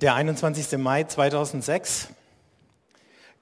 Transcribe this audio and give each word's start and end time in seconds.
Der 0.00 0.14
21. 0.14 0.78
Mai 0.78 1.02
2006 1.02 2.10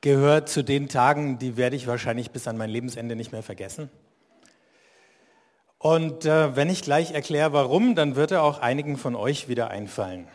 gehört 0.00 0.48
zu 0.48 0.64
den 0.64 0.88
Tagen, 0.88 1.38
die 1.38 1.58
werde 1.58 1.76
ich 1.76 1.86
wahrscheinlich 1.86 2.30
bis 2.30 2.48
an 2.48 2.56
mein 2.56 2.70
Lebensende 2.70 3.14
nicht 3.14 3.30
mehr 3.30 3.42
vergessen. 3.42 3.90
Und 5.76 6.24
äh, 6.24 6.56
wenn 6.56 6.70
ich 6.70 6.80
gleich 6.80 7.12
erkläre, 7.12 7.52
warum, 7.52 7.94
dann 7.94 8.16
wird 8.16 8.30
er 8.30 8.42
auch 8.42 8.60
einigen 8.60 8.96
von 8.96 9.16
euch 9.16 9.48
wieder 9.48 9.68
einfallen. 9.68 10.26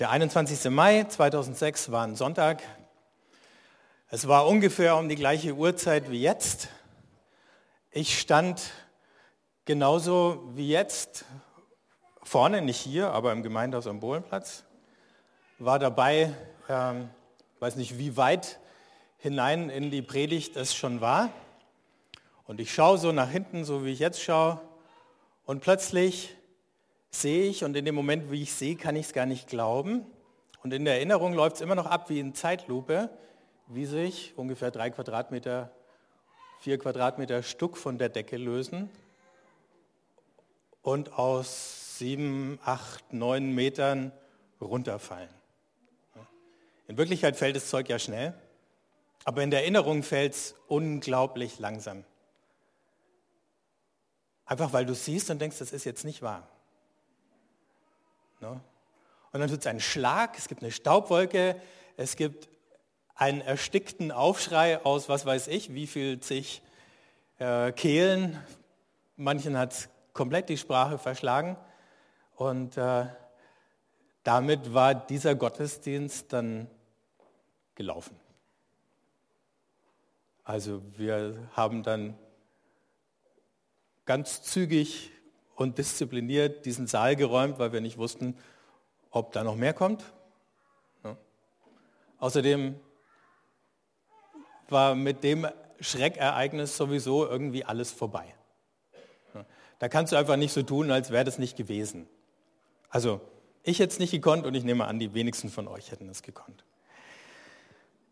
Der 0.00 0.10
21. 0.10 0.68
Mai 0.72 1.04
2006 1.04 1.92
war 1.92 2.04
ein 2.04 2.16
Sonntag. 2.16 2.64
Es 4.08 4.26
war 4.26 4.48
ungefähr 4.48 4.96
um 4.96 5.08
die 5.08 5.14
gleiche 5.14 5.54
Uhrzeit 5.54 6.10
wie 6.10 6.20
jetzt. 6.20 6.66
Ich 7.92 8.18
stand 8.18 8.72
genauso 9.66 10.42
wie 10.56 10.68
jetzt 10.68 11.24
vorne, 12.24 12.62
nicht 12.62 12.80
hier, 12.80 13.10
aber 13.12 13.32
im 13.32 13.42
Gemeindehaus 13.42 13.86
am 13.86 14.00
Bohlenplatz. 14.00 14.64
War 15.58 15.78
dabei, 15.78 16.34
ähm, 16.68 17.08
weiß 17.60 17.76
nicht, 17.76 17.98
wie 17.98 18.16
weit 18.16 18.58
hinein 19.18 19.70
in 19.70 19.90
die 19.90 20.02
Predigt 20.02 20.56
es 20.56 20.74
schon 20.74 21.00
war. 21.00 21.30
Und 22.46 22.60
ich 22.60 22.74
schaue 22.74 22.98
so 22.98 23.12
nach 23.12 23.30
hinten, 23.30 23.64
so 23.64 23.84
wie 23.84 23.92
ich 23.92 23.98
jetzt 23.98 24.20
schaue. 24.20 24.60
Und 25.46 25.60
plötzlich 25.60 26.36
sehe 27.10 27.48
ich, 27.48 27.64
und 27.64 27.76
in 27.76 27.84
dem 27.84 27.94
Moment, 27.94 28.30
wie 28.30 28.42
ich 28.42 28.52
sehe, 28.52 28.76
kann 28.76 28.96
ich 28.96 29.06
es 29.06 29.12
gar 29.12 29.26
nicht 29.26 29.46
glauben. 29.46 30.04
Und 30.62 30.72
in 30.72 30.84
der 30.84 30.94
Erinnerung 30.94 31.34
läuft 31.34 31.56
es 31.56 31.62
immer 31.62 31.74
noch 31.74 31.86
ab 31.86 32.10
wie 32.10 32.18
in 32.18 32.34
Zeitlupe, 32.34 33.10
wie 33.68 33.86
sich 33.86 34.34
ungefähr 34.36 34.70
drei 34.70 34.90
Quadratmeter, 34.90 35.70
vier 36.60 36.78
Quadratmeter 36.78 37.42
Stuck 37.42 37.76
von 37.76 37.98
der 37.98 38.08
Decke 38.08 38.36
lösen 38.36 38.90
und 40.82 41.18
aus 41.18 41.83
sieben, 41.98 42.58
acht, 42.64 43.12
neun 43.12 43.54
Metern 43.54 44.12
runterfallen. 44.60 45.28
In 46.86 46.96
Wirklichkeit 46.96 47.36
fällt 47.36 47.56
das 47.56 47.68
Zeug 47.68 47.88
ja 47.88 47.98
schnell, 47.98 48.34
aber 49.24 49.42
in 49.42 49.50
der 49.50 49.60
Erinnerung 49.60 50.02
fällt 50.02 50.34
es 50.34 50.54
unglaublich 50.68 51.58
langsam. 51.58 52.04
Einfach 54.44 54.72
weil 54.72 54.84
du 54.84 54.94
siehst 54.94 55.30
und 55.30 55.40
denkst, 55.40 55.58
das 55.58 55.72
ist 55.72 55.84
jetzt 55.84 56.04
nicht 56.04 56.20
wahr. 56.20 56.46
Ne? 58.40 58.60
Und 59.32 59.40
dann 59.40 59.48
tut 59.48 59.60
es 59.60 59.66
einen 59.66 59.80
Schlag, 59.80 60.36
es 60.36 60.48
gibt 60.48 60.62
eine 60.62 60.70
Staubwolke, 60.70 61.60
es 61.96 62.16
gibt 62.16 62.48
einen 63.14 63.40
erstickten 63.40 64.12
Aufschrei 64.12 64.84
aus, 64.84 65.08
was 65.08 65.24
weiß 65.24 65.48
ich, 65.48 65.72
wie 65.72 65.86
viel 65.86 66.20
zig 66.20 66.62
äh, 67.38 67.72
Kehlen. 67.72 68.38
Manchen 69.16 69.56
hat 69.56 69.72
es 69.72 69.88
komplett 70.12 70.48
die 70.48 70.58
Sprache 70.58 70.98
verschlagen. 70.98 71.56
Und 72.36 72.76
äh, 72.76 73.06
damit 74.24 74.74
war 74.74 74.94
dieser 74.94 75.34
Gottesdienst 75.34 76.32
dann 76.32 76.68
gelaufen. 77.74 78.16
Also 80.44 80.82
wir 80.96 81.48
haben 81.52 81.82
dann 81.82 82.18
ganz 84.04 84.42
zügig 84.42 85.10
und 85.54 85.78
diszipliniert 85.78 86.66
diesen 86.66 86.86
Saal 86.86 87.16
geräumt, 87.16 87.58
weil 87.58 87.72
wir 87.72 87.80
nicht 87.80 87.96
wussten, 87.96 88.36
ob 89.10 89.32
da 89.32 89.44
noch 89.44 89.56
mehr 89.56 89.72
kommt. 89.72 90.04
Ja. 91.02 91.16
Außerdem 92.18 92.78
war 94.68 94.94
mit 94.94 95.22
dem 95.22 95.46
Schreckereignis 95.80 96.76
sowieso 96.76 97.26
irgendwie 97.26 97.64
alles 97.64 97.92
vorbei. 97.92 98.34
Ja. 99.34 99.46
Da 99.78 99.88
kannst 99.88 100.12
du 100.12 100.16
einfach 100.16 100.36
nicht 100.36 100.52
so 100.52 100.62
tun, 100.62 100.90
als 100.90 101.10
wäre 101.10 101.24
das 101.24 101.38
nicht 101.38 101.56
gewesen. 101.56 102.08
Also 102.94 103.20
ich 103.64 103.80
hätte 103.80 103.92
es 103.92 103.98
nicht 103.98 104.12
gekonnt 104.12 104.46
und 104.46 104.54
ich 104.54 104.62
nehme 104.62 104.86
an, 104.86 105.00
die 105.00 105.14
wenigsten 105.14 105.50
von 105.50 105.66
euch 105.66 105.90
hätten 105.90 106.08
es 106.08 106.22
gekonnt. 106.22 106.62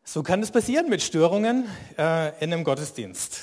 So 0.02 0.24
kann 0.24 0.42
es 0.42 0.50
passieren 0.50 0.88
mit 0.88 1.02
Störungen 1.02 1.68
äh, 1.96 2.30
in 2.42 2.52
einem 2.52 2.64
Gottesdienst. 2.64 3.42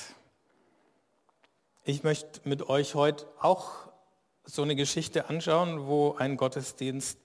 Ich 1.82 2.02
möchte 2.02 2.46
mit 2.46 2.68
euch 2.68 2.94
heute 2.94 3.26
auch 3.40 3.70
so 4.44 4.60
eine 4.60 4.76
Geschichte 4.76 5.30
anschauen, 5.30 5.86
wo 5.86 6.12
ein 6.12 6.36
Gottesdienst 6.36 7.18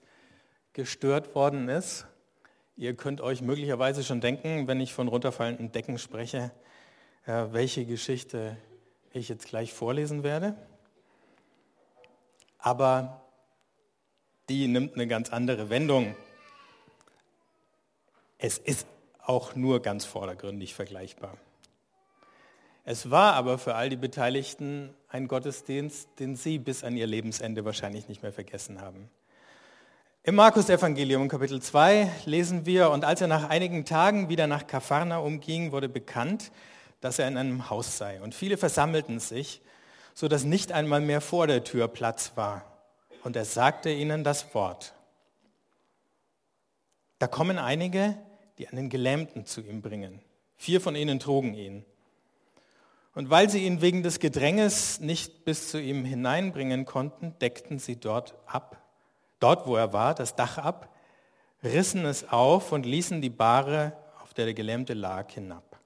gestört 0.72 1.34
worden 1.34 1.68
ist. 1.68 2.06
Ihr 2.74 2.96
könnt 2.96 3.20
euch 3.20 3.42
möglicherweise 3.42 4.02
schon 4.02 4.22
denken, 4.22 4.66
wenn 4.66 4.80
ich 4.80 4.94
von 4.94 5.08
runterfallenden 5.08 5.72
Decken 5.72 5.98
spreche, 5.98 6.52
äh, 7.26 7.44
welche 7.50 7.84
Geschichte 7.84 8.56
ich 9.12 9.28
jetzt 9.28 9.46
gleich 9.46 9.74
vorlesen 9.74 10.22
werde. 10.22 10.56
Aber 12.56 13.25
die 14.48 14.68
nimmt 14.68 14.94
eine 14.94 15.06
ganz 15.06 15.30
andere 15.30 15.70
Wendung. 15.70 16.14
Es 18.38 18.58
ist 18.58 18.86
auch 19.22 19.54
nur 19.54 19.82
ganz 19.82 20.04
vordergründig 20.04 20.74
vergleichbar. 20.74 21.36
Es 22.84 23.10
war 23.10 23.34
aber 23.34 23.58
für 23.58 23.74
all 23.74 23.88
die 23.88 23.96
Beteiligten 23.96 24.94
ein 25.08 25.26
Gottesdienst, 25.26 26.08
den 26.20 26.36
sie 26.36 26.58
bis 26.58 26.84
an 26.84 26.96
ihr 26.96 27.08
Lebensende 27.08 27.64
wahrscheinlich 27.64 28.08
nicht 28.08 28.22
mehr 28.22 28.32
vergessen 28.32 28.80
haben. 28.80 29.10
Im 30.22 30.36
Markus-Evangelium 30.36 31.28
Kapitel 31.28 31.60
2 31.60 32.10
lesen 32.26 32.66
wir, 32.66 32.90
und 32.90 33.04
als 33.04 33.20
er 33.20 33.26
nach 33.26 33.48
einigen 33.48 33.84
Tagen 33.84 34.28
wieder 34.28 34.46
nach 34.46 34.66
Kapharnaum 34.66 35.40
ging, 35.40 35.72
wurde 35.72 35.88
bekannt, 35.88 36.52
dass 37.00 37.18
er 37.18 37.28
in 37.28 37.36
einem 37.36 37.70
Haus 37.70 37.98
sei. 37.98 38.20
Und 38.20 38.34
viele 38.34 38.56
versammelten 38.56 39.18
sich, 39.18 39.60
so 40.14 40.28
dass 40.28 40.44
nicht 40.44 40.72
einmal 40.72 41.00
mehr 41.00 41.20
vor 41.20 41.46
der 41.46 41.64
Tür 41.64 41.88
Platz 41.88 42.32
war. 42.36 42.75
Und 43.26 43.34
er 43.34 43.44
sagte 43.44 43.90
ihnen 43.90 44.22
das 44.22 44.54
Wort. 44.54 44.94
Da 47.18 47.26
kommen 47.26 47.58
einige, 47.58 48.16
die 48.56 48.68
einen 48.68 48.88
Gelähmten 48.88 49.46
zu 49.46 49.62
ihm 49.62 49.82
bringen. 49.82 50.22
Vier 50.54 50.80
von 50.80 50.94
ihnen 50.94 51.18
trugen 51.18 51.52
ihn. 51.54 51.84
Und 53.16 53.28
weil 53.28 53.50
sie 53.50 53.66
ihn 53.66 53.80
wegen 53.80 54.04
des 54.04 54.20
Gedränges 54.20 55.00
nicht 55.00 55.44
bis 55.44 55.72
zu 55.72 55.80
ihm 55.80 56.04
hineinbringen 56.04 56.84
konnten, 56.84 57.36
deckten 57.40 57.80
sie 57.80 57.96
dort 57.96 58.36
ab, 58.46 58.80
dort 59.40 59.66
wo 59.66 59.74
er 59.74 59.92
war, 59.92 60.14
das 60.14 60.36
Dach 60.36 60.58
ab, 60.58 60.94
rissen 61.64 62.04
es 62.04 62.28
auf 62.28 62.70
und 62.70 62.86
ließen 62.86 63.20
die 63.20 63.28
Bahre, 63.28 63.96
auf 64.22 64.34
der 64.34 64.44
der 64.44 64.54
Gelähmte 64.54 64.94
lag, 64.94 65.32
hinab. 65.32 65.80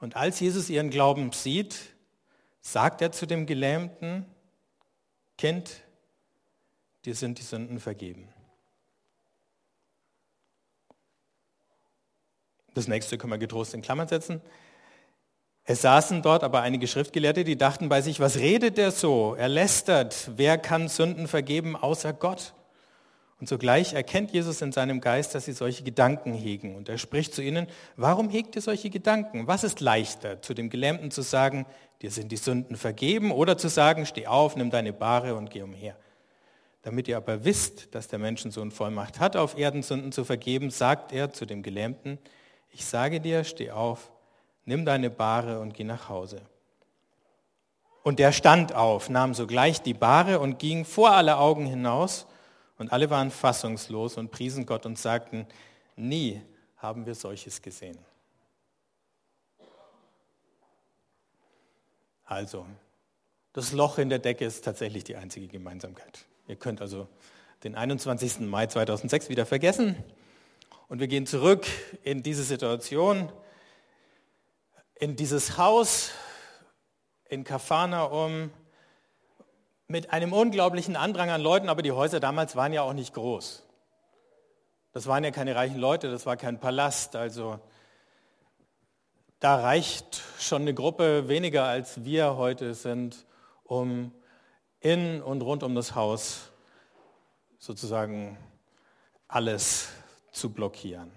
Und 0.00 0.16
als 0.16 0.38
Jesus 0.38 0.68
ihren 0.68 0.90
Glauben 0.90 1.32
sieht, 1.32 1.78
sagt 2.60 3.00
er 3.00 3.10
zu 3.10 3.24
dem 3.24 3.46
Gelähmten, 3.46 4.26
Kind, 5.38 5.82
dir 7.04 7.14
sind 7.14 7.38
die 7.38 7.42
Sünden 7.42 7.80
vergeben. 7.80 8.28
Das 12.74 12.88
nächste 12.88 13.18
können 13.18 13.32
wir 13.32 13.38
getrost 13.38 13.74
in 13.74 13.82
Klammern 13.82 14.08
setzen. 14.08 14.40
Es 15.64 15.82
saßen 15.82 16.22
dort 16.22 16.42
aber 16.42 16.62
einige 16.62 16.86
Schriftgelehrte, 16.86 17.44
die 17.44 17.56
dachten 17.56 17.88
bei 17.88 18.00
sich, 18.00 18.20
was 18.20 18.38
redet 18.38 18.76
der 18.78 18.90
so? 18.90 19.34
Er 19.34 19.48
lästert. 19.48 20.30
Wer 20.36 20.58
kann 20.58 20.88
Sünden 20.88 21.28
vergeben 21.28 21.76
außer 21.76 22.12
Gott? 22.12 22.54
Und 23.40 23.48
sogleich 23.48 23.94
erkennt 23.94 24.32
Jesus 24.32 24.60
in 24.60 24.70
seinem 24.70 25.00
Geist, 25.00 25.34
dass 25.34 25.46
sie 25.46 25.52
solche 25.52 25.82
Gedanken 25.82 26.34
hegen. 26.34 26.76
Und 26.76 26.88
er 26.88 26.98
spricht 26.98 27.34
zu 27.34 27.42
ihnen, 27.42 27.68
warum 27.96 28.28
hegt 28.28 28.54
ihr 28.54 28.62
solche 28.62 28.90
Gedanken? 28.90 29.46
Was 29.46 29.64
ist 29.64 29.80
leichter, 29.80 30.42
zu 30.42 30.52
dem 30.52 30.68
Gelähmten 30.68 31.10
zu 31.10 31.22
sagen, 31.22 31.66
dir 32.02 32.10
sind 32.10 32.30
die 32.32 32.36
Sünden 32.36 32.76
vergeben, 32.76 33.32
oder 33.32 33.56
zu 33.56 33.68
sagen, 33.68 34.04
steh 34.04 34.26
auf, 34.26 34.56
nimm 34.56 34.70
deine 34.70 34.92
Bahre 34.92 35.36
und 35.36 35.50
geh 35.50 35.62
umher? 35.62 35.96
Damit 36.82 37.08
ihr 37.08 37.16
aber 37.16 37.44
wisst, 37.44 37.94
dass 37.94 38.08
der 38.08 38.18
Menschensohn 38.18 38.70
Vollmacht 38.70 39.20
hat, 39.20 39.36
auf 39.36 39.58
Erden 39.58 39.82
Sünden 39.82 40.12
zu 40.12 40.24
vergeben, 40.24 40.70
sagt 40.70 41.12
er 41.12 41.30
zu 41.30 41.46
dem 41.46 41.62
Gelähmten, 41.62 42.18
ich 42.70 42.84
sage 42.84 43.20
dir, 43.20 43.44
steh 43.44 43.70
auf, 43.70 44.10
nimm 44.64 44.84
deine 44.84 45.10
Bahre 45.10 45.60
und 45.60 45.74
geh 45.74 45.84
nach 45.84 46.08
Hause. 46.08 46.42
Und 48.02 48.18
der 48.18 48.32
stand 48.32 48.74
auf, 48.74 49.10
nahm 49.10 49.34
sogleich 49.34 49.82
die 49.82 49.94
Bahre 49.94 50.40
und 50.40 50.58
ging 50.58 50.84
vor 50.84 51.10
alle 51.10 51.36
Augen 51.36 51.66
hinaus. 51.66 52.26
Und 52.78 52.92
alle 52.92 53.10
waren 53.10 53.30
fassungslos 53.30 54.16
und 54.16 54.30
priesen 54.30 54.64
Gott 54.64 54.86
und 54.86 54.98
sagten, 54.98 55.46
nie 55.96 56.40
haben 56.78 57.04
wir 57.04 57.14
solches 57.14 57.60
gesehen. 57.60 57.98
Also, 62.24 62.64
das 63.52 63.72
Loch 63.72 63.98
in 63.98 64.08
der 64.08 64.18
Decke 64.18 64.46
ist 64.46 64.64
tatsächlich 64.64 65.04
die 65.04 65.16
einzige 65.16 65.48
Gemeinsamkeit. 65.48 66.24
Ihr 66.50 66.56
könnt 66.56 66.80
also 66.80 67.06
den 67.62 67.76
21. 67.76 68.40
Mai 68.40 68.66
2006 68.66 69.28
wieder 69.28 69.46
vergessen. 69.46 69.94
Und 70.88 70.98
wir 70.98 71.06
gehen 71.06 71.24
zurück 71.24 71.64
in 72.02 72.24
diese 72.24 72.42
Situation 72.42 73.30
in 74.96 75.14
dieses 75.14 75.58
Haus 75.58 76.10
in 77.28 77.44
Kafanaum 77.44 78.50
mit 79.86 80.12
einem 80.12 80.32
unglaublichen 80.32 80.96
Andrang 80.96 81.30
an 81.30 81.40
Leuten, 81.40 81.68
aber 81.68 81.82
die 81.82 81.92
Häuser 81.92 82.18
damals 82.18 82.56
waren 82.56 82.72
ja 82.72 82.82
auch 82.82 82.94
nicht 82.94 83.14
groß. 83.14 83.62
Das 84.92 85.06
waren 85.06 85.22
ja 85.22 85.30
keine 85.30 85.54
reichen 85.54 85.78
Leute, 85.78 86.10
das 86.10 86.26
war 86.26 86.36
kein 86.36 86.58
Palast, 86.58 87.14
also 87.14 87.60
da 89.38 89.54
reicht 89.54 90.20
schon 90.40 90.62
eine 90.62 90.74
Gruppe 90.74 91.28
weniger 91.28 91.66
als 91.66 92.04
wir 92.04 92.36
heute 92.36 92.74
sind, 92.74 93.24
um 93.62 94.12
in 94.80 95.22
und 95.22 95.42
rund 95.42 95.62
um 95.62 95.74
das 95.74 95.94
Haus 95.94 96.50
sozusagen 97.58 98.38
alles 99.28 99.88
zu 100.32 100.50
blockieren. 100.50 101.10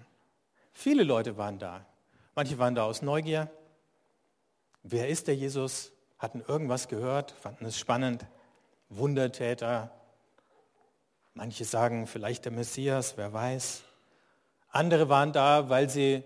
Viele 0.72 1.02
Leute 1.02 1.36
waren 1.36 1.58
da. 1.58 1.84
Manche 2.34 2.58
waren 2.58 2.74
da 2.74 2.84
aus 2.84 3.00
Neugier. 3.00 3.50
Wer 4.82 5.08
ist 5.08 5.28
der 5.28 5.36
Jesus? 5.36 5.92
Hatten 6.18 6.42
irgendwas 6.46 6.88
gehört, 6.88 7.30
fanden 7.32 7.64
es 7.64 7.78
spannend. 7.78 8.26
Wundertäter. 8.90 9.90
Manche 11.32 11.64
sagen 11.64 12.06
vielleicht 12.06 12.44
der 12.44 12.52
Messias, 12.52 13.16
wer 13.16 13.32
weiß. 13.32 13.82
Andere 14.68 15.08
waren 15.08 15.32
da, 15.32 15.68
weil 15.68 15.88
sie 15.88 16.22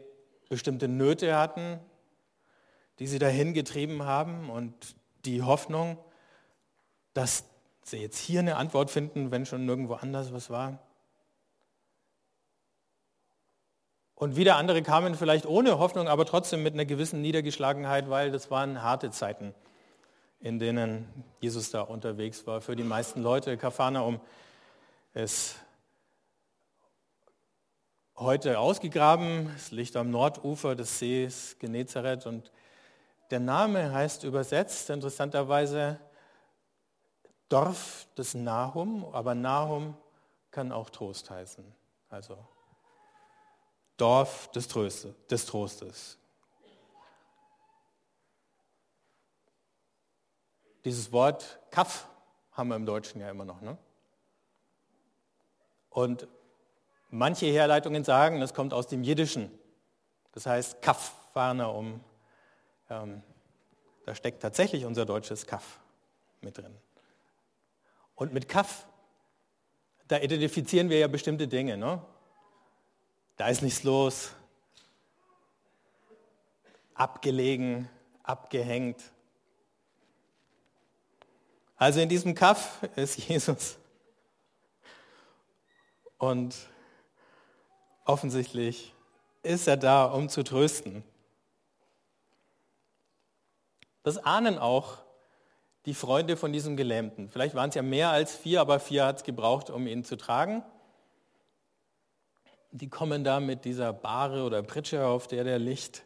bestimmte 0.48 0.88
Nöte 0.88 1.36
hatten, 1.36 1.78
die 2.98 3.06
sie 3.06 3.18
dahin 3.18 3.54
getrieben 3.54 4.04
haben 4.04 4.50
und 4.50 4.96
die 5.24 5.42
Hoffnung, 5.42 5.98
dass 7.18 7.42
sie 7.82 7.96
jetzt 7.96 8.18
hier 8.18 8.38
eine 8.38 8.54
Antwort 8.54 8.92
finden, 8.92 9.32
wenn 9.32 9.44
schon 9.44 9.66
nirgendwo 9.66 9.94
anders 9.94 10.32
was 10.32 10.50
war. 10.50 10.78
Und 14.14 14.36
wieder 14.36 14.54
andere 14.54 14.82
kamen 14.82 15.16
vielleicht 15.16 15.44
ohne 15.44 15.80
Hoffnung, 15.80 16.06
aber 16.06 16.26
trotzdem 16.26 16.62
mit 16.62 16.74
einer 16.74 16.84
gewissen 16.84 17.20
Niedergeschlagenheit, 17.20 18.08
weil 18.08 18.30
das 18.30 18.52
waren 18.52 18.84
harte 18.84 19.10
Zeiten, 19.10 19.52
in 20.38 20.60
denen 20.60 21.08
Jesus 21.40 21.72
da 21.72 21.80
unterwegs 21.80 22.46
war. 22.46 22.60
Für 22.60 22.76
die 22.76 22.84
meisten 22.84 23.20
Leute, 23.20 23.56
Kapharnaum 23.56 24.20
ist 25.12 25.56
heute 28.14 28.60
ausgegraben, 28.60 29.52
es 29.56 29.72
liegt 29.72 29.96
am 29.96 30.12
Nordufer 30.12 30.76
des 30.76 31.00
Sees 31.00 31.56
Genezareth 31.58 32.26
und 32.26 32.52
der 33.32 33.40
Name 33.40 33.92
heißt 33.92 34.22
übersetzt 34.22 34.88
interessanterweise 34.90 35.98
Dorf 37.48 38.06
des 38.16 38.34
Nahum, 38.34 39.04
aber 39.12 39.34
Nahum 39.34 39.96
kann 40.50 40.72
auch 40.72 40.90
Trost 40.90 41.30
heißen. 41.30 41.64
Also 42.10 42.36
Dorf 43.96 44.50
des, 44.52 44.68
Tröste, 44.68 45.14
des 45.30 45.46
Trostes. 45.46 46.18
Dieses 50.84 51.10
Wort 51.12 51.58
Kaff 51.70 52.08
haben 52.52 52.68
wir 52.68 52.76
im 52.76 52.86
Deutschen 52.86 53.20
ja 53.20 53.30
immer 53.30 53.44
noch. 53.44 53.60
Ne? 53.60 53.76
Und 55.90 56.28
manche 57.10 57.46
Herleitungen 57.46 58.04
sagen, 58.04 58.40
das 58.40 58.54
kommt 58.54 58.72
aus 58.72 58.86
dem 58.86 59.02
Jiddischen. 59.02 59.50
Das 60.32 60.46
heißt 60.46 60.80
Kaff, 60.80 61.14
Warner 61.34 61.74
um. 61.74 62.02
Ähm, 62.90 63.22
da 64.06 64.14
steckt 64.14 64.40
tatsächlich 64.40 64.84
unser 64.84 65.04
deutsches 65.04 65.46
Kaff 65.46 65.80
mit 66.40 66.56
drin. 66.56 66.74
Und 68.18 68.32
mit 68.32 68.48
Kaff, 68.48 68.84
da 70.08 70.18
identifizieren 70.18 70.90
wir 70.90 70.98
ja 70.98 71.06
bestimmte 71.06 71.46
Dinge. 71.46 71.76
Ne? 71.76 72.02
Da 73.36 73.46
ist 73.46 73.62
nichts 73.62 73.84
los. 73.84 74.32
Abgelegen, 76.94 77.88
abgehängt. 78.24 79.00
Also 81.76 82.00
in 82.00 82.08
diesem 82.08 82.34
Kaff 82.34 82.82
ist 82.96 83.18
Jesus. 83.28 83.78
Und 86.16 86.56
offensichtlich 88.04 88.92
ist 89.44 89.68
er 89.68 89.76
da, 89.76 90.06
um 90.06 90.28
zu 90.28 90.42
trösten. 90.42 91.04
Das 94.02 94.18
ahnen 94.18 94.58
auch 94.58 94.98
die 95.88 95.94
Freunde 95.94 96.36
von 96.36 96.52
diesem 96.52 96.76
Gelähmten. 96.76 97.28
Vielleicht 97.28 97.56
waren 97.56 97.70
es 97.70 97.74
ja 97.74 97.82
mehr 97.82 98.10
als 98.10 98.36
vier, 98.36 98.60
aber 98.60 98.78
vier 98.78 99.04
hat 99.06 99.16
es 99.16 99.24
gebraucht, 99.24 99.70
um 99.70 99.88
ihn 99.88 100.04
zu 100.04 100.16
tragen 100.16 100.62
die 102.70 102.88
kommen 102.88 103.24
da 103.24 103.40
mit 103.40 103.64
dieser 103.64 103.92
Bahre 103.92 104.44
oder 104.44 104.62
Pritsche, 104.62 105.06
auf 105.06 105.26
der 105.26 105.44
der 105.44 105.58
liegt. 105.58 106.04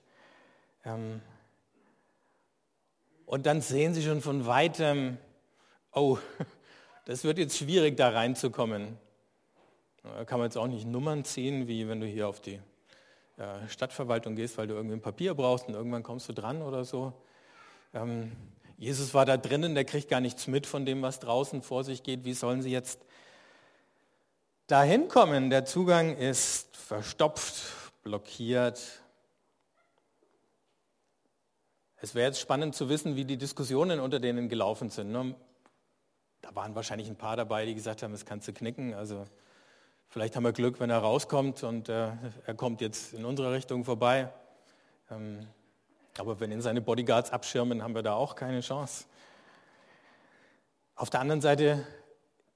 Ähm, 0.84 1.20
und 3.26 3.46
dann 3.46 3.60
sehen 3.60 3.94
sie 3.94 4.02
schon 4.02 4.20
von 4.20 4.46
weitem, 4.46 5.18
oh, 5.92 6.18
das 7.04 7.24
wird 7.24 7.38
jetzt 7.38 7.56
schwierig, 7.56 7.96
da 7.96 8.10
reinzukommen. 8.10 8.98
Da 10.02 10.24
kann 10.24 10.38
man 10.38 10.46
jetzt 10.46 10.56
auch 10.56 10.66
nicht 10.66 10.86
Nummern 10.86 11.24
ziehen, 11.24 11.68
wie 11.68 11.88
wenn 11.88 12.00
du 12.00 12.06
hier 12.06 12.28
auf 12.28 12.40
die 12.40 12.60
Stadtverwaltung 13.68 14.36
gehst, 14.36 14.58
weil 14.58 14.66
du 14.66 14.74
irgendwie 14.74 14.96
ein 14.96 15.02
Papier 15.02 15.34
brauchst 15.34 15.66
und 15.66 15.74
irgendwann 15.74 16.02
kommst 16.02 16.28
du 16.28 16.32
dran 16.32 16.62
oder 16.62 16.84
so. 16.84 17.12
Jesus 18.82 19.14
war 19.14 19.24
da 19.24 19.36
drinnen, 19.36 19.76
der 19.76 19.84
kriegt 19.84 20.08
gar 20.08 20.20
nichts 20.20 20.48
mit 20.48 20.66
von 20.66 20.84
dem, 20.84 21.02
was 21.02 21.20
draußen 21.20 21.62
vor 21.62 21.84
sich 21.84 22.02
geht. 22.02 22.24
Wie 22.24 22.34
sollen 22.34 22.62
sie 22.62 22.72
jetzt 22.72 22.98
dahin 24.66 25.06
kommen. 25.06 25.50
Der 25.50 25.64
Zugang 25.64 26.16
ist 26.16 26.76
verstopft, 26.76 27.62
blockiert. 28.02 28.82
Es 31.98 32.16
wäre 32.16 32.26
jetzt 32.26 32.40
spannend 32.40 32.74
zu 32.74 32.88
wissen, 32.88 33.14
wie 33.14 33.24
die 33.24 33.36
Diskussionen 33.36 34.00
unter 34.00 34.18
denen 34.18 34.48
gelaufen 34.48 34.90
sind. 34.90 35.12
Ne? 35.12 35.36
Da 36.40 36.52
waren 36.56 36.74
wahrscheinlich 36.74 37.06
ein 37.06 37.14
paar 37.14 37.36
dabei, 37.36 37.64
die 37.66 37.76
gesagt 37.76 38.02
haben, 38.02 38.10
das 38.10 38.24
kannst 38.24 38.48
du 38.48 38.52
knicken. 38.52 38.94
Also 38.94 39.26
vielleicht 40.08 40.34
haben 40.34 40.42
wir 40.42 40.52
Glück, 40.52 40.80
wenn 40.80 40.90
er 40.90 40.98
rauskommt 40.98 41.62
und 41.62 41.88
äh, 41.88 42.08
er 42.46 42.54
kommt 42.56 42.80
jetzt 42.80 43.12
in 43.12 43.24
unsere 43.24 43.52
Richtung 43.52 43.84
vorbei. 43.84 44.28
Ähm, 45.08 45.46
aber 46.18 46.40
wenn 46.40 46.52
ihn 46.52 46.60
seine 46.60 46.80
Bodyguards 46.80 47.30
abschirmen, 47.30 47.82
haben 47.82 47.94
wir 47.94 48.02
da 48.02 48.14
auch 48.14 48.34
keine 48.34 48.60
Chance. 48.60 49.04
Auf 50.94 51.10
der 51.10 51.20
anderen 51.20 51.40
Seite 51.40 51.86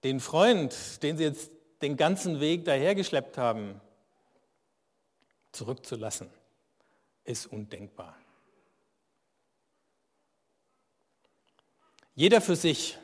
den 0.04 0.20
Freund, 0.20 1.02
den 1.02 1.16
sie 1.16 1.24
jetzt 1.24 1.50
den 1.82 1.96
ganzen 1.96 2.40
Weg 2.40 2.64
dahergeschleppt 2.64 3.38
haben, 3.38 3.80
zurückzulassen, 5.52 6.30
ist 7.24 7.46
undenkbar. 7.46 8.16
Jeder 12.14 12.40
für 12.40 12.56
sich 12.56 12.98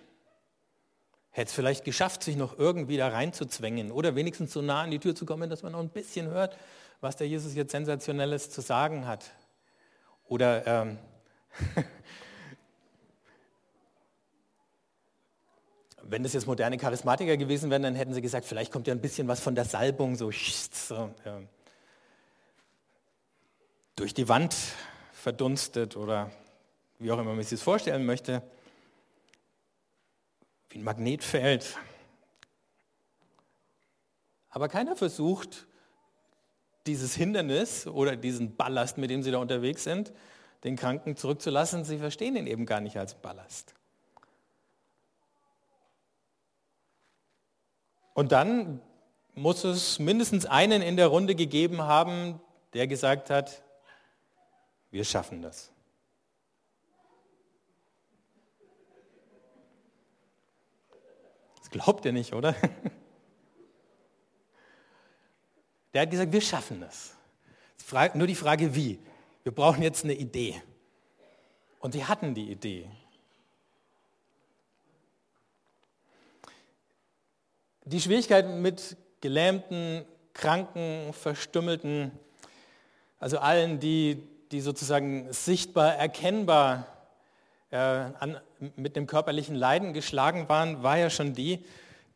hätte 1.31 1.49
es 1.49 1.55
vielleicht 1.55 1.85
geschafft, 1.85 2.23
sich 2.23 2.37
noch 2.37 2.59
irgendwie 2.59 2.97
da 2.97 3.09
reinzuzwängen 3.09 3.91
oder 3.91 4.15
wenigstens 4.15 4.53
so 4.53 4.63
nah 4.63 4.83
an 4.83 4.91
die 4.91 4.99
Tür 4.99 5.15
zu 5.15 5.27
kommen, 5.27 5.51
dass 5.51 5.63
man 5.63 5.73
noch 5.73 5.81
ein 5.81 5.91
bisschen 5.91 6.29
hört, 6.29 6.57
was 7.01 7.17
der 7.17 7.27
Jesus 7.27 7.55
jetzt 7.55 7.73
Sensationelles 7.73 8.51
zu 8.51 8.61
sagen 8.61 9.07
hat. 9.07 9.33
Oder 10.29 10.67
ähm, 10.67 10.99
wenn 16.03 16.23
das 16.23 16.33
jetzt 16.33 16.47
moderne 16.47 16.79
Charismatiker 16.79 17.37
gewesen 17.37 17.71
wären, 17.71 17.83
dann 17.83 17.95
hätten 17.95 18.15
sie 18.15 18.23
gesagt, 18.23 18.47
vielleicht 18.47 18.73
kommt 18.73 18.87
ja 18.87 18.95
ein 18.95 19.01
bisschen 19.01 19.29
was 19.29 19.41
von 19.41 19.55
der 19.55 19.65
Salbung 19.65 20.17
so, 20.17 20.31
so 20.31 21.11
ja, 21.25 21.41
durch 23.97 24.15
die 24.15 24.29
Wand 24.29 24.55
verdunstet 25.13 25.97
oder 25.97 26.31
wie 26.99 27.11
auch 27.11 27.19
immer 27.19 27.33
man 27.35 27.43
sich 27.43 27.51
das 27.51 27.63
vorstellen 27.63 28.05
möchte, 28.05 28.43
wie 30.71 30.79
ein 30.79 30.85
Magnetfeld. 30.85 31.77
Aber 34.51 34.69
keiner 34.69 34.97
versucht, 34.97 35.67
dieses 36.87 37.15
Hindernis 37.15 37.87
oder 37.87 38.17
diesen 38.17 38.57
Ballast, 38.57 38.99
mit 38.99 39.11
dem 39.11 39.23
sie 39.23 39.31
da 39.31 39.39
unterwegs 39.39 39.85
sind, 39.85 40.13
den 40.65 40.77
Kranken 40.77 41.17
zurückzulassen. 41.17 41.85
Sie 41.85 41.99
verstehen 41.99 42.37
ihn 42.37 42.47
eben 42.47 42.67
gar 42.67 42.81
nicht 42.81 42.97
als 42.97 43.15
Ballast. 43.15 43.75
Und 48.15 48.33
dann 48.33 48.81
muss 49.35 49.65
es 49.65 49.99
mindestens 49.99 50.47
einen 50.47 50.83
in 50.83 50.97
der 50.97 51.07
Runde 51.07 51.35
gegeben 51.35 51.83
haben, 51.83 52.41
der 52.75 52.87
gesagt 52.87 53.31
hat, 53.31 53.63
wir 54.91 55.05
schaffen 55.05 55.41
das. 55.41 55.73
Das 61.59 61.71
glaubt 61.71 62.05
ihr 62.05 62.13
nicht, 62.13 62.35
oder? 62.35 62.55
Der 65.93 66.03
hat 66.03 66.11
gesagt, 66.11 66.33
wir 66.33 66.41
schaffen 66.41 66.81
das. 66.81 67.15
Nur 68.15 68.27
die 68.27 68.35
Frage, 68.35 68.75
wie. 68.75 68.99
Wir 69.43 69.53
brauchen 69.53 69.83
jetzt 69.83 70.05
eine 70.05 70.15
Idee. 70.15 70.63
Und 71.81 71.93
sie 71.93 72.05
hatten 72.05 72.35
die 72.35 72.51
Idee. 72.51 72.89
Die 77.85 78.01
Schwierigkeiten 78.01 78.63
mit 78.63 78.97
Gelähmten, 79.21 80.05
Kranken, 80.33 81.13
Verstümmelten, 81.13 82.13
also 83.19 83.39
allen, 83.39 83.81
die, 83.81 84.23
die 84.53 84.61
sozusagen 84.61 85.33
sichtbar 85.33 85.97
erkennbar 85.97 86.87
äh, 87.71 87.77
an, 87.77 88.41
mit 88.77 88.97
dem 88.97 89.07
körperlichen 89.07 89.57
Leiden 89.57 89.93
geschlagen 89.93 90.49
waren, 90.49 90.83
war 90.83 90.97
ja 90.97 91.11
schon 91.11 91.35
die, 91.35 91.65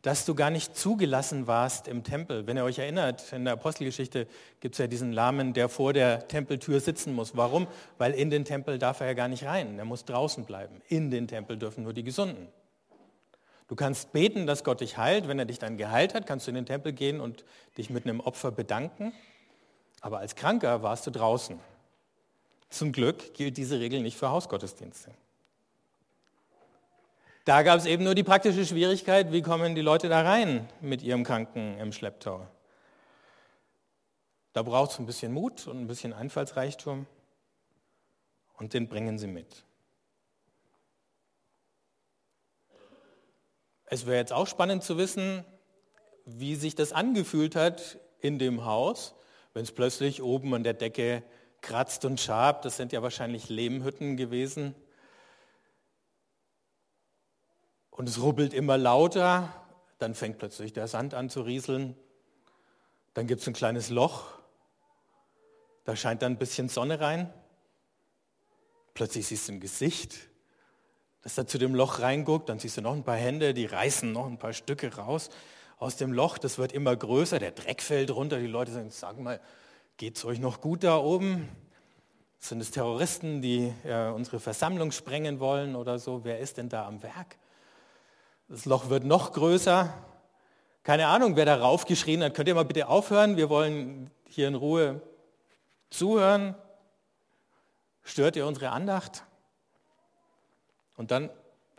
dass 0.07 0.23
du 0.23 0.35
gar 0.35 0.51
nicht 0.51 0.73
zugelassen 0.73 1.47
warst 1.47 1.89
im 1.89 2.01
Tempel. 2.01 2.47
Wenn 2.47 2.55
ihr 2.55 2.63
euch 2.63 2.79
erinnert, 2.79 3.33
in 3.33 3.43
der 3.43 3.55
Apostelgeschichte 3.55 4.25
gibt 4.61 4.75
es 4.75 4.79
ja 4.79 4.87
diesen 4.87 5.11
Lahmen, 5.11 5.51
der 5.51 5.67
vor 5.67 5.91
der 5.91 6.29
Tempeltür 6.29 6.79
sitzen 6.79 7.13
muss. 7.13 7.35
Warum? 7.35 7.67
Weil 7.97 8.13
in 8.13 8.29
den 8.29 8.45
Tempel 8.45 8.79
darf 8.79 9.01
er 9.01 9.07
ja 9.07 9.13
gar 9.15 9.27
nicht 9.27 9.43
rein. 9.43 9.77
Er 9.77 9.83
muss 9.83 10.05
draußen 10.05 10.45
bleiben. 10.45 10.81
In 10.87 11.11
den 11.11 11.27
Tempel 11.27 11.57
dürfen 11.57 11.83
nur 11.83 11.91
die 11.91 12.03
Gesunden. 12.03 12.47
Du 13.67 13.75
kannst 13.75 14.13
beten, 14.13 14.47
dass 14.47 14.63
Gott 14.63 14.79
dich 14.79 14.97
heilt. 14.97 15.27
Wenn 15.27 15.39
er 15.39 15.45
dich 15.45 15.59
dann 15.59 15.75
geheilt 15.75 16.13
hat, 16.13 16.25
kannst 16.25 16.47
du 16.47 16.51
in 16.51 16.55
den 16.55 16.65
Tempel 16.65 16.93
gehen 16.93 17.19
und 17.19 17.43
dich 17.77 17.89
mit 17.89 18.05
einem 18.05 18.21
Opfer 18.21 18.51
bedanken. 18.51 19.11
Aber 19.99 20.19
als 20.19 20.35
Kranker 20.35 20.83
warst 20.83 21.05
du 21.05 21.11
draußen. 21.11 21.59
Zum 22.69 22.93
Glück 22.93 23.33
gilt 23.33 23.57
diese 23.57 23.81
Regel 23.81 24.01
nicht 24.01 24.15
für 24.15 24.29
Hausgottesdienste. 24.29 25.11
Da 27.47 27.63
gab 27.63 27.79
es 27.79 27.85
eben 27.85 28.03
nur 28.03 28.13
die 28.13 28.25
praktische 28.25 28.65
Schwierigkeit, 28.65 29.31
wie 29.31 29.41
kommen 29.41 29.73
die 29.73 29.79
Leute 29.79 30.09
da 30.09 30.21
rein 30.21 30.67
mit 30.81 31.01
ihrem 31.01 31.23
Kranken 31.23 31.77
im 31.77 31.93
Schlepptau. 31.93 32.45
Da 34.51 34.63
braucht 34.63 34.91
es 34.91 34.99
ein 34.99 35.05
bisschen 35.05 35.31
Mut 35.31 35.65
und 35.65 35.79
ein 35.79 35.87
bisschen 35.87 36.11
Einfallsreichtum 36.11 37.05
und 38.57 38.73
den 38.73 38.89
bringen 38.89 39.17
sie 39.17 39.27
mit. 39.27 39.63
Es 43.85 44.05
wäre 44.05 44.17
jetzt 44.17 44.33
auch 44.33 44.47
spannend 44.47 44.83
zu 44.83 44.97
wissen, 44.97 45.45
wie 46.25 46.55
sich 46.55 46.75
das 46.75 46.91
angefühlt 46.91 47.55
hat 47.55 47.97
in 48.19 48.39
dem 48.39 48.65
Haus, 48.65 49.15
wenn 49.53 49.63
es 49.63 49.71
plötzlich 49.71 50.21
oben 50.21 50.53
an 50.53 50.65
der 50.65 50.73
Decke 50.73 51.23
kratzt 51.61 52.03
und 52.03 52.19
schabt. 52.19 52.65
Das 52.65 52.75
sind 52.75 52.91
ja 52.91 53.01
wahrscheinlich 53.01 53.47
Lehmhütten 53.47 54.17
gewesen. 54.17 54.75
Und 57.97 58.07
es 58.07 58.21
rubbelt 58.21 58.53
immer 58.53 58.77
lauter. 58.77 59.51
Dann 59.99 60.15
fängt 60.15 60.37
plötzlich 60.37 60.71
der 60.71 60.87
Sand 60.87 61.13
an 61.13 61.29
zu 61.29 61.41
rieseln. 61.41 61.97
Dann 63.13 63.27
gibt 63.27 63.41
es 63.41 63.47
ein 63.47 63.53
kleines 63.53 63.89
Loch. 63.89 64.27
Da 65.83 65.95
scheint 65.95 66.21
dann 66.21 66.33
ein 66.33 66.37
bisschen 66.37 66.69
Sonne 66.69 67.01
rein. 67.01 67.33
Plötzlich 68.93 69.27
siehst 69.27 69.49
du 69.49 69.53
ein 69.53 69.59
Gesicht 69.59 70.29
dass 71.27 71.37
er 71.37 71.45
zu 71.45 71.57
dem 71.57 71.75
Loch 71.75 71.99
reinguckt, 71.99 72.47
dann 72.47 72.57
siehst 72.57 72.77
du 72.77 72.81
noch 72.81 72.93
ein 72.93 73.03
paar 73.03 73.17
Hände, 73.17 73.53
die 73.53 73.65
reißen 73.65 74.09
noch 74.13 74.27
ein 74.27 74.37
paar 74.37 74.53
Stücke 74.53 74.95
raus 74.95 75.29
aus 75.77 75.97
dem 75.97 76.13
Loch, 76.13 76.37
das 76.37 76.57
wird 76.57 76.71
immer 76.71 76.95
größer, 76.95 77.37
der 77.37 77.51
Dreck 77.51 77.81
fällt 77.81 78.11
runter, 78.11 78.39
die 78.39 78.47
Leute 78.47 78.71
sagen, 78.71 78.91
sag 78.91 79.19
mal, 79.19 79.41
geht 79.97 80.15
es 80.15 80.23
euch 80.23 80.39
noch 80.39 80.61
gut 80.61 80.85
da 80.85 80.97
oben? 80.97 81.49
Sind 82.39 82.61
es 82.61 82.71
Terroristen, 82.71 83.41
die 83.41 83.73
äh, 83.83 84.07
unsere 84.07 84.39
Versammlung 84.39 84.93
sprengen 84.93 85.41
wollen 85.41 85.75
oder 85.75 85.99
so? 85.99 86.23
Wer 86.23 86.39
ist 86.39 86.55
denn 86.55 86.69
da 86.69 86.87
am 86.87 87.03
Werk? 87.03 87.35
Das 88.49 88.65
Loch 88.65 88.89
wird 88.89 89.03
noch 89.03 89.33
größer. 89.33 89.93
Keine 90.83 91.07
Ahnung, 91.07 91.35
wer 91.35 91.43
da 91.43 91.57
raufgeschrien 91.57 92.23
hat. 92.23 92.33
Könnt 92.33 92.47
ihr 92.47 92.55
mal 92.55 92.63
bitte 92.63 92.87
aufhören? 92.87 93.35
Wir 93.35 93.49
wollen 93.49 94.09
hier 94.25 94.47
in 94.47 94.55
Ruhe 94.55 95.01
zuhören. 95.89 96.55
Stört 98.03 98.37
ihr 98.37 98.47
unsere 98.47 98.69
Andacht? 98.69 99.23
Und 100.95 101.11
dann 101.11 101.29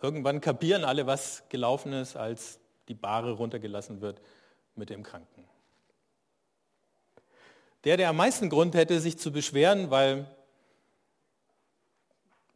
irgendwann 0.02 0.42
kapieren 0.42 0.84
alle, 0.84 1.06
was 1.06 1.42
gelaufen 1.48 1.94
ist, 1.94 2.16
als 2.16 2.60
die 2.88 2.94
Bahre 2.94 3.32
runtergelassen 3.32 4.02
wird 4.02 4.20
mit 4.74 4.90
dem 4.90 5.02
Kranken. 5.02 5.44
Der, 7.84 7.96
der 7.96 8.10
am 8.10 8.16
meisten 8.16 8.50
Grund 8.50 8.74
hätte, 8.74 9.00
sich 9.00 9.18
zu 9.18 9.32
beschweren, 9.32 9.90
weil 9.90 10.26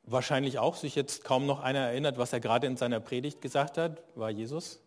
wahrscheinlich 0.04 0.58
auch 0.58 0.76
sich 0.76 0.94
jetzt 0.94 1.24
kaum 1.24 1.46
noch 1.46 1.60
einer 1.60 1.80
erinnert, 1.80 2.18
was 2.18 2.32
er 2.32 2.40
gerade 2.40 2.66
in 2.66 2.76
seiner 2.76 3.00
Predigt 3.00 3.40
gesagt 3.40 3.78
hat, 3.78 4.02
war 4.14 4.30
Jesus. 4.30 4.80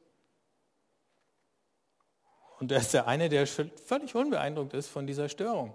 Und 2.59 2.71
er 2.71 2.79
ist 2.79 2.93
der 2.93 3.07
eine, 3.07 3.29
der 3.29 3.47
völlig 3.47 4.15
unbeeindruckt 4.15 4.73
ist 4.73 4.87
von 4.87 5.07
dieser 5.07 5.29
Störung. 5.29 5.73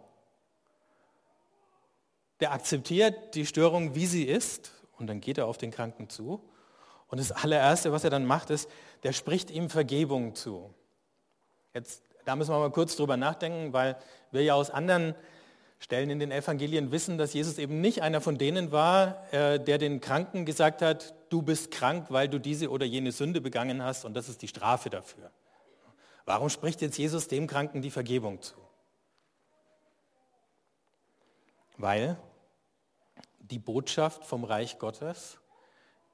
Der 2.41 2.53
akzeptiert 2.53 3.35
die 3.35 3.45
Störung, 3.45 3.95
wie 3.95 4.07
sie 4.07 4.25
ist 4.25 4.73
und 4.99 5.07
dann 5.07 5.21
geht 5.21 5.39
er 5.39 5.47
auf 5.47 5.59
den 5.59 5.71
Kranken 5.71 6.09
zu. 6.09 6.43
Und 7.09 7.19
das 7.19 7.33
allererste, 7.33 7.93
was 7.93 8.05
er 8.05 8.11
dann 8.11 8.25
macht, 8.25 8.51
ist, 8.51 8.71
der 9.03 9.13
spricht 9.13 9.51
ihm 9.51 9.69
Vergebung 9.69 10.35
zu. 10.35 10.73
Jetzt, 11.75 12.03
da 12.25 12.37
müssen 12.37 12.53
wir 12.53 12.59
mal 12.59 12.71
kurz 12.71 12.97
drüber 12.97 13.17
nachdenken, 13.17 13.73
weil 13.73 13.97
wir 14.31 14.43
ja 14.43 14.55
aus 14.55 14.71
anderen 14.71 15.15
Stellen 15.81 16.11
in 16.11 16.19
den 16.19 16.31
Evangelien 16.31 16.93
wissen, 16.93 17.17
dass 17.17 17.33
Jesus 17.33 17.57
eben 17.57 17.81
nicht 17.81 18.03
einer 18.03 18.21
von 18.21 18.37
denen 18.37 18.71
war, 18.71 19.33
äh, 19.33 19.59
der 19.59 19.79
den 19.79 20.01
Kranken 20.01 20.45
gesagt 20.45 20.83
hat, 20.83 21.15
du 21.31 21.41
bist 21.41 21.71
krank, 21.71 22.07
weil 22.11 22.29
du 22.29 22.39
diese 22.39 22.71
oder 22.71 22.85
jene 22.85 23.13
Sünde 23.13 23.41
begangen 23.41 23.83
hast 23.83 24.05
und 24.05 24.15
das 24.15 24.29
ist 24.29 24.43
die 24.43 24.49
Strafe 24.49 24.91
dafür. 24.91 25.31
Warum 26.27 26.51
spricht 26.51 26.83
jetzt 26.83 26.99
Jesus 26.99 27.29
dem 27.29 27.47
Kranken 27.47 27.81
die 27.81 27.91
Vergebung 27.91 28.43
zu? 28.43 28.55
Weil 31.79 32.19
die 33.39 33.59
Botschaft 33.59 34.25
vom 34.27 34.45
Reich 34.45 34.79
Gottes, 34.79 35.39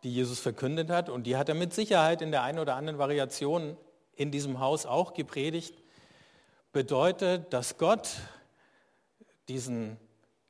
die 0.04 0.14
Jesus 0.14 0.38
verkündet 0.38 0.90
hat. 0.90 1.08
Und 1.08 1.24
die 1.24 1.36
hat 1.36 1.48
er 1.48 1.56
mit 1.56 1.74
Sicherheit 1.74 2.22
in 2.22 2.30
der 2.30 2.44
einen 2.44 2.60
oder 2.60 2.76
anderen 2.76 2.98
Variation 2.98 3.76
in 4.14 4.30
diesem 4.30 4.60
Haus 4.60 4.86
auch 4.86 5.12
gepredigt. 5.12 5.74
Bedeutet, 6.72 7.52
dass 7.52 7.78
Gott 7.78 8.08
diesen 9.48 9.98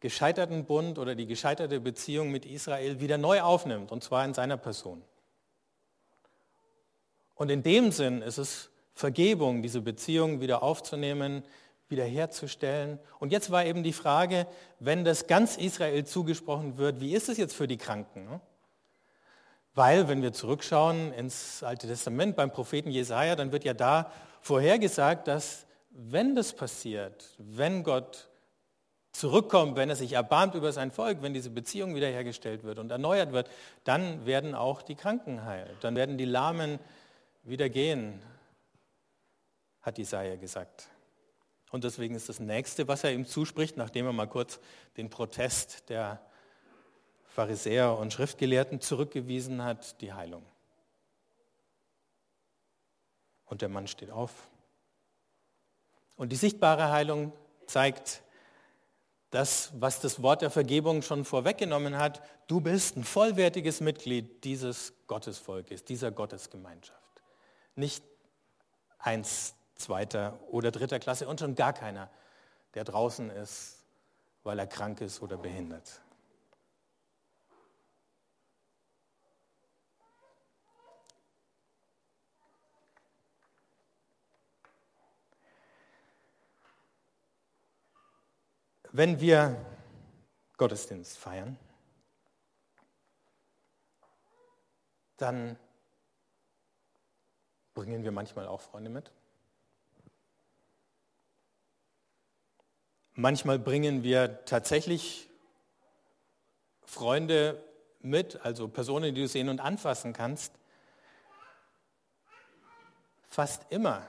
gescheiterten 0.01 0.65
Bund 0.65 0.99
oder 0.99 1.15
die 1.15 1.27
gescheiterte 1.27 1.81
Beziehung 1.81 2.31
mit 2.31 2.47
Israel 2.47 3.01
wieder 3.01 3.19
neu 3.19 3.41
aufnimmt, 3.41 3.93
und 3.93 4.05
zwar 4.05 4.25
in 4.25 4.35
seiner 4.35 4.57
Person. 4.57 5.03
Und 7.35 7.51
in 7.51 7.63
dem 7.63 7.93
Sinn 7.93 8.23
ist 8.23 8.39
es 8.39 8.71
Vergebung, 8.95 9.63
diese 9.63 9.83
Beziehung 9.83 10.41
wieder 10.41 10.63
aufzunehmen, 10.63 11.43
wiederherzustellen. 11.89 12.99
Und 13.19 13.31
jetzt 13.31 13.51
war 13.51 13.65
eben 13.65 13.83
die 13.83 13.93
Frage, 13.93 14.47
wenn 14.81 15.05
das 15.05 15.27
ganz 15.27 15.57
Israel 15.57 16.05
zugesprochen 16.05 16.79
wird, 16.79 17.01
wie 17.01 17.15
ist 17.15 17.29
es 17.29 17.37
jetzt 17.37 17.55
für 17.55 17.69
die 17.69 17.77
Kranken? 17.77 18.41
Weil, 19.75 20.09
wenn 20.09 20.23
wir 20.23 20.33
zurückschauen 20.33 21.13
ins 21.13 21.63
Alte 21.63 21.87
Testament 21.87 22.35
beim 22.35 22.51
Propheten 22.51 22.91
Jesaja, 22.91 23.37
dann 23.37 23.53
wird 23.53 23.65
ja 23.65 23.75
da 23.75 24.11
vorhergesagt, 24.41 25.29
dass 25.29 25.67
wenn 25.91 26.35
das 26.35 26.55
passiert, 26.55 27.35
wenn 27.39 27.83
Gott 27.83 28.29
zurückkommt, 29.19 29.77
wenn 29.77 29.89
er 29.89 29.97
sich 29.97 30.13
erbarmt 30.13 30.55
über 30.55 30.73
sein 30.73 30.91
Volk, 30.91 31.23
wenn 31.23 31.33
diese 31.33 31.51
Beziehung 31.51 31.95
wiederhergestellt 31.95 32.65
wird 32.65 32.79
und 32.79 32.91
erneuert 32.91 33.33
wird, 33.33 33.51
dann 33.85 34.27
werden 34.27 34.55
auch 34.55 34.83
die 34.83 34.95
Kranken 34.95 35.45
heil. 35.45 35.75
Dann 35.81 35.97
werden 35.97 36.19
die 36.19 36.25
Lahmen 36.25 36.79
wieder 37.43 37.69
gehen, 37.69 38.23
hat 39.81 39.99
Jesaja 39.99 40.37
gesagt. 40.37 40.89
Und 41.71 41.85
deswegen 41.85 42.15
ist 42.15 42.29
das 42.29 42.41
Nächste, 42.41 42.89
was 42.89 43.05
er 43.05 43.13
ihm 43.13 43.27
zuspricht, 43.27 43.77
nachdem 43.77 44.07
er 44.07 44.13
mal 44.13 44.29
kurz 44.29 44.61
den 44.97 45.11
Protest 45.11 45.89
der 45.89 46.21
Pharisäer 47.29 47.97
und 47.99 48.13
Schriftgelehrten 48.13 48.81
zurückgewiesen 48.81 49.63
hat, 49.63 50.01
die 50.01 50.13
Heilung. 50.13 50.45
Und 53.47 53.63
der 53.63 53.69
Mann 53.69 53.87
steht 53.87 54.11
auf. 54.11 54.33
Und 56.17 56.33
die 56.33 56.37
sichtbare 56.37 56.91
Heilung 56.91 57.33
zeigt 57.67 58.23
das, 59.31 59.73
was 59.79 60.01
das 60.01 60.23
Wort 60.23 60.43
der 60.43 60.51
Vergebung 60.51 61.03
schon 61.03 61.25
vorweggenommen 61.25 61.99
hat. 61.99 62.23
Du 62.47 62.61
bist 62.61 62.97
ein 62.97 63.05
vollwertiges 63.05 63.81
Mitglied 63.81 64.45
dieses 64.45 64.95
Gottesvolkes, 65.07 65.85
dieser 65.85 66.11
Gottesgemeinschaft. 66.11 67.01
Nicht 67.75 68.05
eins 68.99 69.55
zweiter 69.75 70.39
oder 70.49 70.71
dritter 70.71 70.99
Klasse 70.99 71.29
und 71.29 71.41
schon 71.41 71.55
gar 71.55 71.73
keiner, 71.73 72.11
der 72.75 72.85
draußen 72.85 73.31
ist, 73.31 73.83
weil 74.43 74.59
er 74.59 74.67
krank 74.67 75.01
ist 75.01 75.21
oder 75.23 75.37
behindert. 75.37 76.01
Wenn 88.97 89.21
wir 89.21 89.63
Gottesdienst 90.57 91.19
feiern, 91.19 91.59
dann 95.19 95.59
bringen 97.75 98.05
wir 98.05 98.11
manchmal 98.11 98.47
auch 98.47 98.63
Freunde 98.63 98.89
mit. 98.89 99.13
Manchmal 103.13 103.59
bringen 103.59 104.03
wir 104.03 104.47
tatsächlich 104.47 105.29
Freunde 106.87 107.63
mit, 108.01 108.41
also 108.47 108.67
Personen, 108.67 109.15
die 109.15 109.21
du 109.21 109.29
sehen 109.29 109.51
und 109.51 109.61
anfassen 109.61 110.15
kannst. 110.15 110.55
Fast 113.29 113.71
immer 113.71 114.09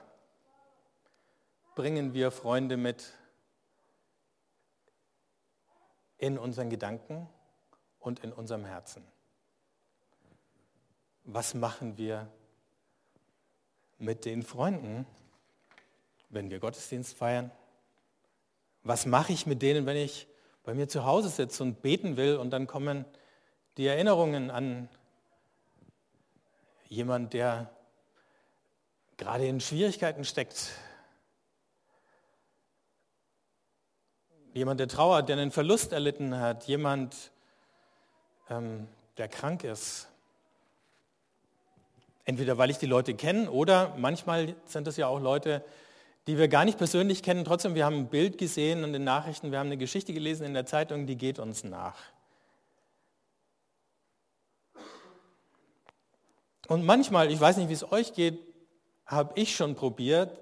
bringen 1.75 2.13
wir 2.13 2.31
Freunde 2.31 2.77
mit 2.77 3.11
in 6.17 6.37
unseren 6.37 6.69
Gedanken 6.69 7.27
und 7.99 8.19
in 8.19 8.33
unserem 8.33 8.65
Herzen. 8.65 9.03
Was 11.23 11.53
machen 11.53 11.97
wir 11.97 12.27
mit 13.97 14.25
den 14.25 14.43
Freunden, 14.43 15.05
wenn 16.29 16.49
wir 16.49 16.59
Gottesdienst 16.59 17.17
feiern? 17.17 17.51
Was 18.83 19.05
mache 19.05 19.33
ich 19.33 19.45
mit 19.45 19.61
denen, 19.61 19.85
wenn 19.85 19.97
ich 19.97 20.27
bei 20.63 20.73
mir 20.73 20.87
zu 20.87 21.05
Hause 21.05 21.29
sitze 21.29 21.63
und 21.63 21.81
beten 21.81 22.17
will 22.17 22.37
und 22.37 22.51
dann 22.51 22.67
kommen 22.67 23.05
die 23.77 23.87
Erinnerungen 23.87 24.49
an 24.49 24.89
jemand, 26.89 27.33
der 27.33 27.69
gerade 29.17 29.47
in 29.47 29.59
Schwierigkeiten 29.59 30.23
steckt. 30.23 30.71
Jemand, 34.57 34.79
der 34.79 34.87
trauert, 34.87 35.29
der 35.29 35.37
einen 35.37 35.51
Verlust 35.51 35.93
erlitten 35.93 36.39
hat, 36.39 36.63
jemand, 36.63 37.15
ähm, 38.49 38.87
der 39.17 39.27
krank 39.27 39.63
ist. 39.63 40.07
Entweder 42.25 42.57
weil 42.57 42.71
ich 42.71 42.79
die 42.79 42.87
Leute 42.87 43.13
kenne 43.13 43.51
oder 43.51 43.93
manchmal 43.97 44.55
sind 44.65 44.87
es 44.87 44.97
ja 44.97 45.05
auch 45.05 45.19
Leute, 45.19 45.63
die 46.25 46.39
wir 46.39 46.47
gar 46.47 46.65
nicht 46.65 46.79
persönlich 46.79 47.21
kennen. 47.21 47.45
Trotzdem, 47.45 47.75
wir 47.75 47.85
haben 47.85 47.97
ein 47.97 48.07
Bild 48.07 48.39
gesehen 48.39 48.83
in 48.83 48.93
den 48.93 49.03
Nachrichten, 49.03 49.51
wir 49.51 49.59
haben 49.59 49.67
eine 49.67 49.77
Geschichte 49.77 50.11
gelesen 50.11 50.43
in 50.43 50.55
der 50.55 50.65
Zeitung, 50.65 51.05
die 51.05 51.17
geht 51.17 51.37
uns 51.37 51.63
nach. 51.63 51.99
Und 56.67 56.83
manchmal, 56.83 57.31
ich 57.31 57.39
weiß 57.39 57.57
nicht, 57.57 57.69
wie 57.69 57.73
es 57.73 57.91
euch 57.91 58.13
geht, 58.13 58.39
habe 59.05 59.39
ich 59.39 59.55
schon 59.55 59.75
probiert, 59.75 60.39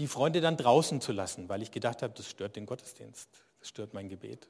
die 0.00 0.08
Freunde 0.08 0.40
dann 0.40 0.56
draußen 0.56 1.02
zu 1.02 1.12
lassen, 1.12 1.50
weil 1.50 1.60
ich 1.60 1.70
gedacht 1.70 2.02
habe, 2.02 2.14
das 2.14 2.26
stört 2.26 2.56
den 2.56 2.64
Gottesdienst, 2.64 3.28
das 3.58 3.68
stört 3.68 3.92
mein 3.92 4.08
Gebet. 4.08 4.48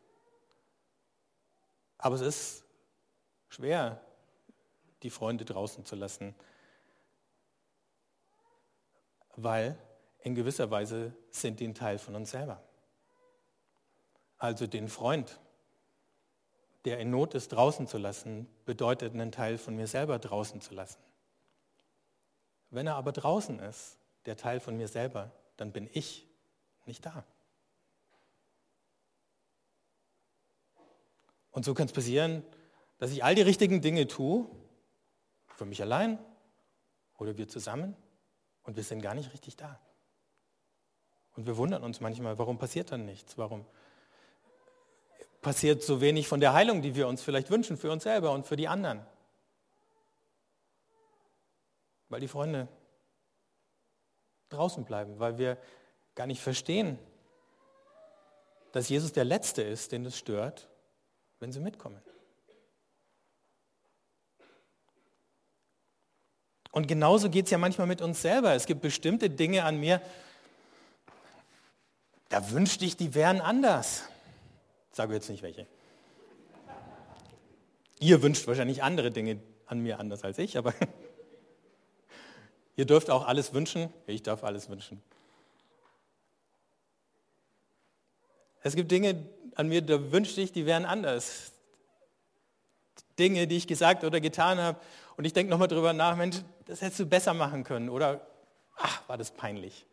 Aber 1.99 2.15
es 2.15 2.21
ist 2.21 2.65
schwer, 3.49 4.01
die 5.03 5.11
Freunde 5.11 5.45
draußen 5.45 5.85
zu 5.85 5.97
lassen, 5.97 6.37
weil 9.35 9.77
in 10.21 10.37
gewisser 10.37 10.71
Weise 10.71 11.17
sind 11.33 11.59
die 11.59 11.67
ein 11.67 11.75
Teil 11.75 11.99
von 11.99 12.15
uns 12.15 12.31
selber. 12.31 12.63
Also 14.39 14.69
den 14.69 14.89
Freund, 14.89 15.41
der 16.85 17.01
in 17.01 17.11
Not 17.11 17.35
ist, 17.35 17.49
draußen 17.49 17.89
zu 17.89 17.99
lassen, 17.99 18.47
bedeutet 18.67 19.15
einen 19.15 19.33
Teil 19.33 19.59
von 19.59 19.75
mir 19.75 19.89
selber 19.89 20.21
draußen 20.21 20.61
zu 20.61 20.75
lassen. 20.75 21.01
Wenn 22.71 22.87
er 22.87 22.95
aber 22.95 23.11
draußen 23.11 23.59
ist, 23.59 23.99
der 24.27 24.37
Teil 24.37 24.61
von 24.61 24.77
mir 24.77 24.87
selber, 24.87 25.33
dann 25.61 25.73
bin 25.73 25.91
ich 25.93 26.27
nicht 26.87 27.05
da. 27.05 27.23
Und 31.51 31.67
so 31.67 31.75
kann 31.75 31.87
es 31.87 31.93
passieren, 31.93 32.43
dass 32.99 33.11
ich 33.11 33.23
all 33.23 33.35
die 33.35 33.43
richtigen 33.43 33.83
Dinge 33.83 34.09
tue, 34.09 34.49
für 35.57 35.67
mich 35.67 35.83
allein 35.83 36.19
oder 37.19 37.37
wir 37.37 37.47
zusammen, 37.47 37.95
und 38.63 38.77
wir 38.77 38.85
sind 38.85 39.03
gar 39.03 39.15
nicht 39.15 39.33
richtig 39.35 39.57
da. 39.57 39.79
Und 41.37 41.47
wir 41.47 41.59
wundern 41.59 41.83
uns 41.83 42.01
manchmal, 42.01 42.39
warum 42.39 42.57
passiert 42.57 42.91
dann 42.93 43.05
nichts? 43.05 43.37
Warum 43.37 43.67
passiert 45.43 45.83
so 45.83 46.01
wenig 46.01 46.27
von 46.27 46.41
der 46.41 46.55
Heilung, 46.55 46.81
die 46.81 46.95
wir 46.95 47.07
uns 47.07 47.21
vielleicht 47.21 47.51
wünschen 47.51 47.77
für 47.77 47.91
uns 47.91 48.05
selber 48.05 48.33
und 48.33 48.47
für 48.47 48.57
die 48.57 48.69
anderen? 48.69 49.05
Weil 52.09 52.21
die 52.21 52.29
Freunde 52.29 52.69
draußen 54.51 54.85
bleiben, 54.85 55.19
weil 55.19 55.39
wir 55.39 55.57
gar 56.15 56.27
nicht 56.27 56.43
verstehen, 56.43 56.99
dass 58.73 58.89
Jesus 58.89 59.13
der 59.13 59.25
Letzte 59.25 59.63
ist, 59.63 59.93
den 59.93 60.05
es 60.05 60.17
stört, 60.17 60.69
wenn 61.41 61.53
sie 61.53 61.61
mitkommen. 61.61 62.01
Und 66.73 66.87
genauso 66.87 67.31
geht 67.31 67.47
es 67.47 67.51
ja 67.51 67.59
manchmal 67.59 67.87
mit 67.87 68.01
uns 68.01 68.23
selber. 68.23 68.55
Es 68.55 68.67
gibt 68.67 68.81
bestimmte 68.81 69.29
Dinge 69.29 69.65
an 69.65 69.79
mir, 69.79 70.01
da 72.29 72.51
wünschte 72.53 72.85
ich, 72.85 72.97
die 72.97 73.15
wären 73.15 73.41
anders. 73.41 74.05
Ich 74.91 74.97
sage 74.97 75.15
jetzt 75.15 75.29
nicht 75.29 75.43
welche. 75.43 75.67
Ihr 77.99 78.23
wünscht 78.23 78.47
wahrscheinlich 78.47 78.83
andere 78.85 79.11
Dinge 79.11 79.41
an 79.67 79.81
mir 79.81 79.99
anders 79.99 80.23
als 80.23 80.39
ich, 80.39 80.57
aber 80.57 80.73
ihr 82.77 82.87
dürft 82.87 83.11
auch 83.11 83.27
alles 83.27 83.53
wünschen. 83.53 83.93
Ich 84.07 84.23
darf 84.23 84.45
alles 84.45 84.69
wünschen. 84.69 85.03
Es 88.63 88.77
gibt 88.77 88.91
Dinge 88.91 89.27
an 89.55 89.69
mir, 89.69 89.83
da 89.83 90.13
wünschte 90.13 90.41
ich, 90.41 90.53
die 90.53 90.67
wären 90.67 90.85
anders. 90.85 91.53
Dinge, 93.19 93.47
die 93.47 93.57
ich 93.57 93.67
gesagt 93.67 94.05
oder 94.05 94.21
getan 94.21 94.59
habe. 94.59 94.79
Und 95.17 95.25
ich 95.25 95.33
denke 95.33 95.51
nochmal 95.51 95.69
drüber 95.69 95.93
nach, 95.93 96.17
Mensch, 96.17 96.43
das 96.67 96.81
hättest 96.81 97.01
du 97.01 97.07
besser 97.07 97.35
machen 97.35 97.65
können. 97.65 97.89
Oder, 97.89 98.27
ach, 98.77 99.09
war 99.09 99.19
das 99.19 99.31
peinlich. 99.31 99.87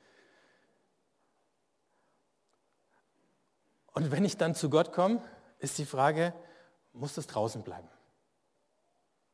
Und 3.94 4.12
wenn 4.12 4.24
ich 4.26 4.38
dann 4.38 4.56
zu 4.56 4.70
Gott 4.70 4.94
komme, 4.94 5.22
ist 5.60 5.78
die 5.78 5.86
Frage, 5.86 6.34
muss 6.94 7.16
das 7.16 7.28
draußen 7.28 7.64
bleiben? 7.64 7.88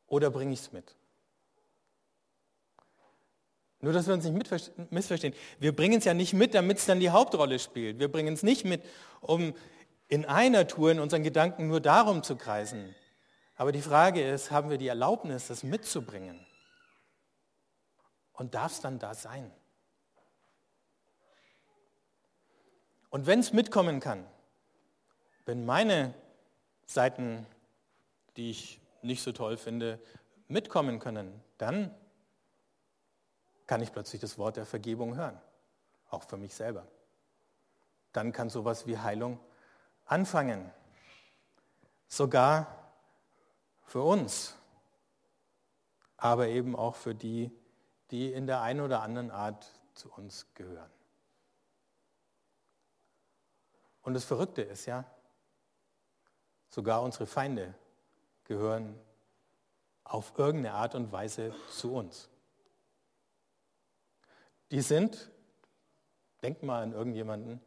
Oder 0.06 0.30
bringe 0.30 0.52
ich 0.52 0.60
es 0.60 0.72
mit? 0.72 0.94
Nur, 3.84 3.92
dass 3.92 4.06
wir 4.06 4.14
uns 4.14 4.24
nicht 4.24 4.90
missverstehen. 4.90 5.34
Wir 5.60 5.76
bringen 5.76 5.98
es 5.98 6.06
ja 6.06 6.14
nicht 6.14 6.32
mit, 6.32 6.54
damit 6.54 6.78
es 6.78 6.86
dann 6.86 7.00
die 7.00 7.10
Hauptrolle 7.10 7.58
spielt. 7.58 7.98
Wir 7.98 8.10
bringen 8.10 8.32
es 8.32 8.42
nicht 8.42 8.64
mit, 8.64 8.82
um 9.20 9.54
in 10.08 10.24
einer 10.24 10.66
Tour 10.66 10.90
in 10.90 11.00
unseren 11.00 11.22
Gedanken 11.22 11.68
nur 11.68 11.82
darum 11.82 12.22
zu 12.22 12.34
kreisen. 12.36 12.94
Aber 13.56 13.72
die 13.72 13.82
Frage 13.82 14.26
ist, 14.26 14.50
haben 14.50 14.70
wir 14.70 14.78
die 14.78 14.88
Erlaubnis, 14.88 15.48
das 15.48 15.64
mitzubringen? 15.64 16.46
Und 18.32 18.54
darf 18.54 18.72
es 18.72 18.80
dann 18.80 18.98
da 18.98 19.12
sein? 19.12 19.52
Und 23.10 23.26
wenn 23.26 23.40
es 23.40 23.52
mitkommen 23.52 24.00
kann, 24.00 24.24
wenn 25.44 25.66
meine 25.66 26.14
Seiten, 26.86 27.46
die 28.38 28.50
ich 28.50 28.80
nicht 29.02 29.22
so 29.22 29.32
toll 29.32 29.58
finde, 29.58 30.00
mitkommen 30.48 31.00
können, 31.00 31.38
dann 31.58 31.94
kann 33.66 33.80
ich 33.80 33.92
plötzlich 33.92 34.20
das 34.20 34.38
Wort 34.38 34.56
der 34.56 34.66
Vergebung 34.66 35.16
hören, 35.16 35.40
auch 36.10 36.22
für 36.22 36.36
mich 36.36 36.54
selber. 36.54 36.86
Dann 38.12 38.32
kann 38.32 38.50
sowas 38.50 38.86
wie 38.86 38.98
Heilung 38.98 39.38
anfangen, 40.04 40.70
sogar 42.08 42.92
für 43.82 44.02
uns, 44.02 44.54
aber 46.16 46.48
eben 46.48 46.76
auch 46.76 46.94
für 46.94 47.14
die, 47.14 47.50
die 48.10 48.32
in 48.32 48.46
der 48.46 48.62
einen 48.62 48.80
oder 48.80 49.02
anderen 49.02 49.30
Art 49.30 49.66
zu 49.94 50.12
uns 50.12 50.46
gehören. 50.54 50.90
Und 54.02 54.14
das 54.14 54.24
Verrückte 54.24 54.62
ist 54.62 54.86
ja, 54.86 55.04
Sogar 56.74 57.02
unsere 57.02 57.28
Feinde 57.28 57.72
gehören 58.42 58.98
auf 60.02 60.32
irgendeine 60.36 60.74
Art 60.74 60.96
und 60.96 61.12
Weise 61.12 61.54
zu 61.70 61.94
uns. 61.94 62.28
Die 64.70 64.80
sind, 64.80 65.30
denkt 66.42 66.62
mal 66.62 66.82
an 66.82 66.92
irgendjemanden, 66.92 67.60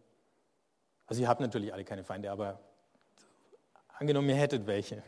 also 1.05 1.21
ihr 1.21 1.27
habt 1.27 1.39
natürlich 1.39 1.73
alle 1.73 1.86
keine 1.86 2.03
Feinde, 2.03 2.31
aber 2.31 2.60
angenommen, 3.97 4.29
ihr 4.29 4.36
hättet 4.36 4.67
welche. 4.67 5.03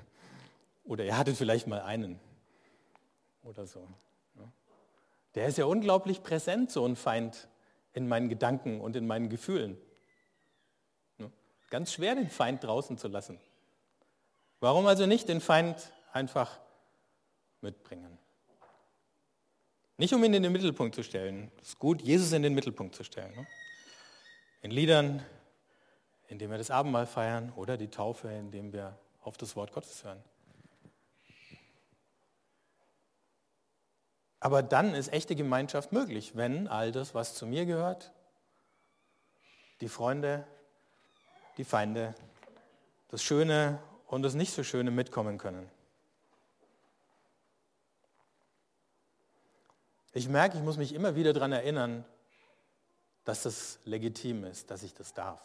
Oder 0.86 1.04
ihr 1.04 1.18
hattet 1.18 1.36
vielleicht 1.36 1.68
mal 1.68 1.82
einen. 1.82 2.20
Oder 3.44 3.66
so. 3.66 3.88
Der 5.36 5.48
ist 5.48 5.58
ja 5.58 5.66
unglaublich 5.66 6.24
präsent, 6.24 6.72
so 6.72 6.86
ein 6.86 6.96
Feind, 6.96 7.48
in 7.94 8.08
meinen 8.08 8.30
Gedanken 8.30 8.82
und 8.82 8.96
in 8.96 9.08
meinen 9.08 9.30
Gefühlen. 9.30 9.78
Ganz 11.70 11.94
schwer, 11.94 12.16
den 12.16 12.30
Feind 12.30 12.64
draußen 12.64 12.98
zu 12.98 13.08
lassen. 13.08 13.40
Warum 14.60 14.86
also 14.86 15.06
nicht 15.06 15.28
den 15.28 15.42
Feind 15.42 15.92
einfach 16.12 16.60
mitbringen? 17.62 18.19
Nicht 20.00 20.14
um 20.14 20.24
ihn 20.24 20.34
in 20.34 20.44
den 20.44 20.54
Mittelpunkt 20.54 20.96
zu 20.96 21.04
stellen. 21.04 21.52
Es 21.62 21.70
ist 21.70 21.80
gut, 21.80 22.02
Jesus 22.02 22.32
in 22.32 22.42
den 22.42 22.54
Mittelpunkt 22.54 22.96
zu 22.96 23.04
stellen. 23.04 23.36
Ne? 23.36 23.46
In 24.62 24.72
Liedern, 24.72 25.22
indem 26.30 26.52
wir 26.52 26.58
das 26.58 26.72
Abendmahl 26.72 27.06
feiern 27.06 27.52
oder 27.58 27.76
die 27.76 27.90
Taufe, 27.90 28.30
indem 28.30 28.72
wir 28.72 28.98
auf 29.24 29.36
das 29.36 29.58
Wort 29.58 29.74
Gottes 29.74 30.06
hören. 30.06 30.24
Aber 34.40 34.64
dann 34.64 34.96
ist 34.96 35.12
echte 35.12 35.36
Gemeinschaft 35.36 35.92
möglich, 35.92 36.32
wenn 36.34 36.70
all 36.70 36.94
das, 36.94 37.14
was 37.14 37.36
zu 37.36 37.46
mir 37.46 37.66
gehört, 37.66 38.14
die 39.82 39.90
Freunde, 39.90 40.48
die 41.58 41.66
Feinde, 41.66 42.16
das 43.10 43.22
Schöne 43.22 43.80
und 44.08 44.22
das 44.22 44.34
nicht 44.34 44.54
so 44.54 44.64
Schöne 44.64 44.92
mitkommen 44.92 45.38
können. 45.38 45.70
Ich 50.20 50.28
merke, 50.28 50.58
ich 50.58 50.64
muss 50.66 50.76
mich 50.76 50.94
immer 50.94 51.16
wieder 51.16 51.32
daran 51.32 51.54
erinnern, 51.54 52.04
dass 53.24 53.44
das 53.44 53.80
legitim 53.86 54.44
ist, 54.44 54.70
dass 54.70 54.84
ich 54.84 54.94
das 54.94 55.14
darf. 55.14 55.40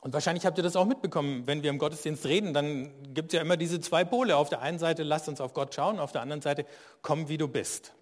Und 0.00 0.14
wahrscheinlich 0.14 0.46
habt 0.46 0.56
ihr 0.56 0.64
das 0.64 0.74
auch 0.74 0.86
mitbekommen, 0.86 1.46
wenn 1.46 1.62
wir 1.62 1.68
im 1.68 1.76
Gottesdienst 1.76 2.24
reden, 2.24 2.54
dann 2.54 3.12
gibt 3.12 3.30
es 3.30 3.36
ja 3.36 3.42
immer 3.42 3.58
diese 3.58 3.78
zwei 3.78 4.06
Pole. 4.06 4.38
Auf 4.38 4.48
der 4.48 4.62
einen 4.62 4.78
Seite, 4.78 5.02
lasst 5.02 5.28
uns 5.28 5.38
auf 5.38 5.52
Gott 5.52 5.74
schauen, 5.74 5.98
auf 5.98 6.12
der 6.12 6.22
anderen 6.22 6.40
Seite, 6.40 6.64
komm, 7.02 7.28
wie 7.28 7.36
du 7.36 7.46
bist. 7.46 7.92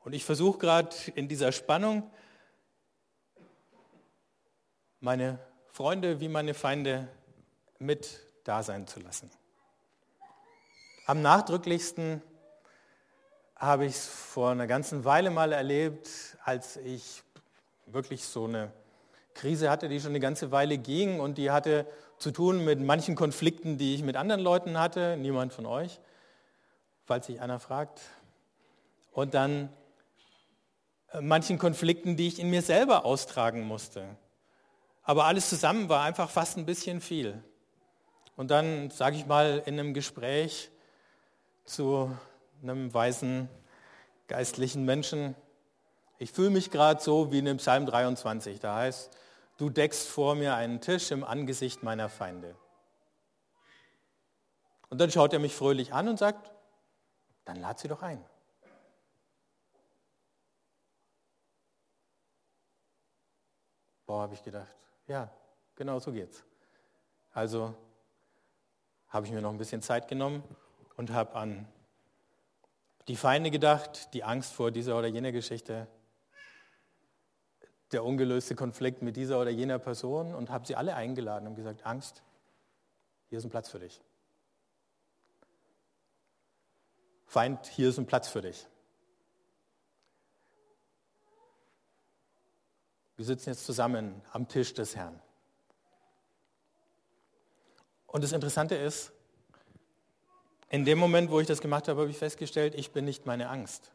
Und 0.00 0.14
ich 0.14 0.24
versuche 0.24 0.58
gerade 0.58 0.96
in 1.14 1.28
dieser 1.28 1.52
Spannung 1.52 2.10
meine 4.98 5.38
Freunde 5.68 6.18
wie 6.18 6.26
meine 6.26 6.54
Feinde 6.54 7.06
mit 7.78 8.18
da 8.42 8.64
sein 8.64 8.88
zu 8.88 8.98
lassen. 8.98 9.30
Am 11.10 11.22
nachdrücklichsten 11.22 12.22
habe 13.56 13.84
ich 13.84 13.94
es 13.94 14.06
vor 14.06 14.52
einer 14.52 14.68
ganzen 14.68 15.04
Weile 15.04 15.30
mal 15.30 15.50
erlebt, 15.50 16.08
als 16.44 16.76
ich 16.76 17.24
wirklich 17.86 18.24
so 18.24 18.44
eine 18.44 18.70
Krise 19.34 19.70
hatte, 19.70 19.88
die 19.88 19.98
schon 19.98 20.10
eine 20.10 20.20
ganze 20.20 20.52
Weile 20.52 20.78
ging 20.78 21.18
und 21.18 21.36
die 21.36 21.50
hatte 21.50 21.84
zu 22.18 22.30
tun 22.30 22.64
mit 22.64 22.78
manchen 22.78 23.16
Konflikten, 23.16 23.76
die 23.76 23.96
ich 23.96 24.04
mit 24.04 24.14
anderen 24.14 24.40
Leuten 24.40 24.78
hatte, 24.78 25.16
niemand 25.16 25.52
von 25.52 25.66
euch, 25.66 25.98
falls 27.06 27.26
sich 27.26 27.40
einer 27.40 27.58
fragt. 27.58 28.02
Und 29.10 29.34
dann 29.34 29.68
äh, 31.10 31.20
manchen 31.20 31.58
Konflikten, 31.58 32.16
die 32.16 32.28
ich 32.28 32.38
in 32.38 32.50
mir 32.50 32.62
selber 32.62 33.04
austragen 33.04 33.62
musste. 33.62 34.04
Aber 35.02 35.24
alles 35.24 35.48
zusammen 35.48 35.88
war 35.88 36.04
einfach 36.04 36.30
fast 36.30 36.56
ein 36.56 36.66
bisschen 36.66 37.00
viel. 37.00 37.42
Und 38.36 38.52
dann, 38.52 38.90
sage 38.90 39.16
ich 39.16 39.26
mal, 39.26 39.60
in 39.66 39.76
einem 39.76 39.92
Gespräch 39.92 40.70
zu 41.64 42.16
einem 42.62 42.92
weisen 42.92 43.48
geistlichen 44.28 44.84
Menschen, 44.84 45.34
ich 46.18 46.32
fühle 46.32 46.50
mich 46.50 46.70
gerade 46.70 47.00
so 47.00 47.32
wie 47.32 47.38
in 47.38 47.46
dem 47.46 47.56
Psalm 47.56 47.86
23, 47.86 48.60
da 48.60 48.76
heißt, 48.76 49.10
du 49.56 49.70
deckst 49.70 50.06
vor 50.06 50.34
mir 50.34 50.54
einen 50.54 50.80
Tisch 50.80 51.10
im 51.10 51.24
Angesicht 51.24 51.82
meiner 51.82 52.08
Feinde. 52.08 52.54
Und 54.88 55.00
dann 55.00 55.10
schaut 55.10 55.32
er 55.32 55.38
mich 55.38 55.54
fröhlich 55.54 55.92
an 55.94 56.08
und 56.08 56.18
sagt, 56.18 56.50
dann 57.44 57.56
lad 57.56 57.78
sie 57.78 57.88
doch 57.88 58.02
ein. 58.02 58.24
Boah, 64.06 64.22
habe 64.22 64.34
ich 64.34 64.42
gedacht, 64.42 64.68
ja, 65.06 65.30
genau 65.76 65.98
so 66.00 66.12
geht's. 66.12 66.44
Also 67.32 67.74
habe 69.08 69.26
ich 69.26 69.32
mir 69.32 69.40
noch 69.40 69.50
ein 69.50 69.58
bisschen 69.58 69.82
Zeit 69.82 70.08
genommen 70.08 70.42
und 71.00 71.12
habe 71.12 71.34
an 71.34 71.66
die 73.08 73.16
Feinde 73.16 73.50
gedacht, 73.50 74.12
die 74.12 74.22
Angst 74.22 74.52
vor 74.52 74.70
dieser 74.70 74.98
oder 74.98 75.08
jener 75.08 75.32
Geschichte, 75.32 75.88
der 77.90 78.04
ungelöste 78.04 78.54
Konflikt 78.54 79.00
mit 79.00 79.16
dieser 79.16 79.40
oder 79.40 79.48
jener 79.48 79.78
Person 79.78 80.34
und 80.34 80.50
habe 80.50 80.66
sie 80.66 80.76
alle 80.76 80.94
eingeladen 80.94 81.48
und 81.48 81.54
gesagt, 81.54 81.86
Angst, 81.86 82.22
hier 83.30 83.38
ist 83.38 83.44
ein 83.44 83.50
Platz 83.50 83.70
für 83.70 83.78
dich. 83.78 84.02
Feind, 87.24 87.64
hier 87.64 87.88
ist 87.88 87.98
ein 87.98 88.04
Platz 88.04 88.28
für 88.28 88.42
dich. 88.42 88.66
Wir 93.16 93.24
sitzen 93.24 93.48
jetzt 93.48 93.64
zusammen 93.64 94.20
am 94.32 94.48
Tisch 94.48 94.74
des 94.74 94.96
Herrn. 94.96 95.18
Und 98.06 98.22
das 98.22 98.32
Interessante 98.32 98.74
ist, 98.74 99.14
in 100.70 100.84
dem 100.84 100.98
Moment, 100.98 101.30
wo 101.30 101.40
ich 101.40 101.46
das 101.46 101.60
gemacht 101.60 101.88
habe, 101.88 102.00
habe 102.00 102.10
ich 102.10 102.16
festgestellt, 102.16 102.74
ich 102.76 102.92
bin 102.92 103.04
nicht 103.04 103.26
meine 103.26 103.48
Angst. 103.48 103.92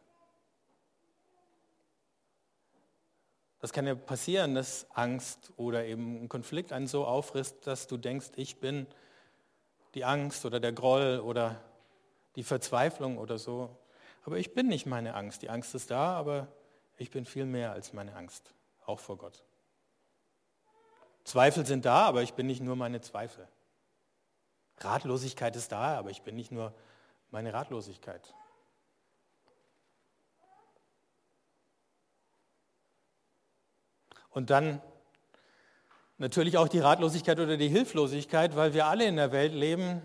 Das 3.60 3.72
kann 3.72 3.86
ja 3.86 3.94
passieren, 3.94 4.54
dass 4.54 4.86
Angst 4.90 5.52
oder 5.56 5.86
eben 5.86 6.22
ein 6.22 6.28
Konflikt 6.28 6.72
einen 6.72 6.86
so 6.86 7.06
auffrisst, 7.06 7.66
dass 7.66 7.86
du 7.86 7.96
denkst, 7.96 8.32
ich 8.36 8.60
bin 8.60 8.86
die 9.94 10.04
Angst 10.04 10.44
oder 10.44 10.60
der 10.60 10.72
Groll 10.72 11.20
oder 11.20 11.60
die 12.36 12.44
Verzweiflung 12.44 13.16
oder 13.16 13.38
so. 13.38 13.74
Aber 14.24 14.36
ich 14.36 14.52
bin 14.52 14.68
nicht 14.68 14.84
meine 14.84 15.14
Angst. 15.14 15.40
Die 15.40 15.48
Angst 15.48 15.74
ist 15.74 15.90
da, 15.90 16.14
aber 16.14 16.48
ich 16.98 17.10
bin 17.10 17.24
viel 17.24 17.46
mehr 17.46 17.72
als 17.72 17.94
meine 17.94 18.14
Angst 18.14 18.54
auch 18.84 19.00
vor 19.00 19.16
Gott. 19.16 19.42
Zweifel 21.24 21.64
sind 21.64 21.86
da, 21.86 22.04
aber 22.04 22.22
ich 22.22 22.34
bin 22.34 22.46
nicht 22.46 22.60
nur 22.60 22.76
meine 22.76 23.00
Zweifel. 23.00 23.48
Ratlosigkeit 24.78 25.56
ist 25.56 25.72
da, 25.72 25.98
aber 25.98 26.10
ich 26.10 26.22
bin 26.22 26.36
nicht 26.36 26.52
nur 26.52 26.72
meine 27.30 27.52
Ratlosigkeit. 27.52 28.34
Und 34.30 34.50
dann 34.50 34.82
natürlich 36.18 36.58
auch 36.58 36.68
die 36.68 36.78
Ratlosigkeit 36.78 37.40
oder 37.40 37.56
die 37.56 37.68
Hilflosigkeit, 37.68 38.54
weil 38.54 38.74
wir 38.74 38.86
alle 38.86 39.06
in 39.06 39.16
der 39.16 39.32
Welt 39.32 39.54
leben 39.54 40.02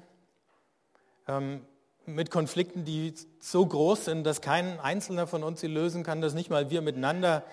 ähm, 1.27 1.65
mit 2.05 2.31
Konflikten, 2.31 2.85
die 2.85 3.13
so 3.39 3.65
groß 3.65 4.05
sind, 4.05 4.23
dass 4.23 4.41
kein 4.41 4.79
Einzelner 4.79 5.27
von 5.27 5.43
uns 5.43 5.61
sie 5.61 5.67
lösen 5.67 6.03
kann, 6.03 6.21
dass 6.21 6.33
nicht 6.33 6.49
mal 6.49 6.69
wir 6.69 6.81
miteinander 6.81 7.43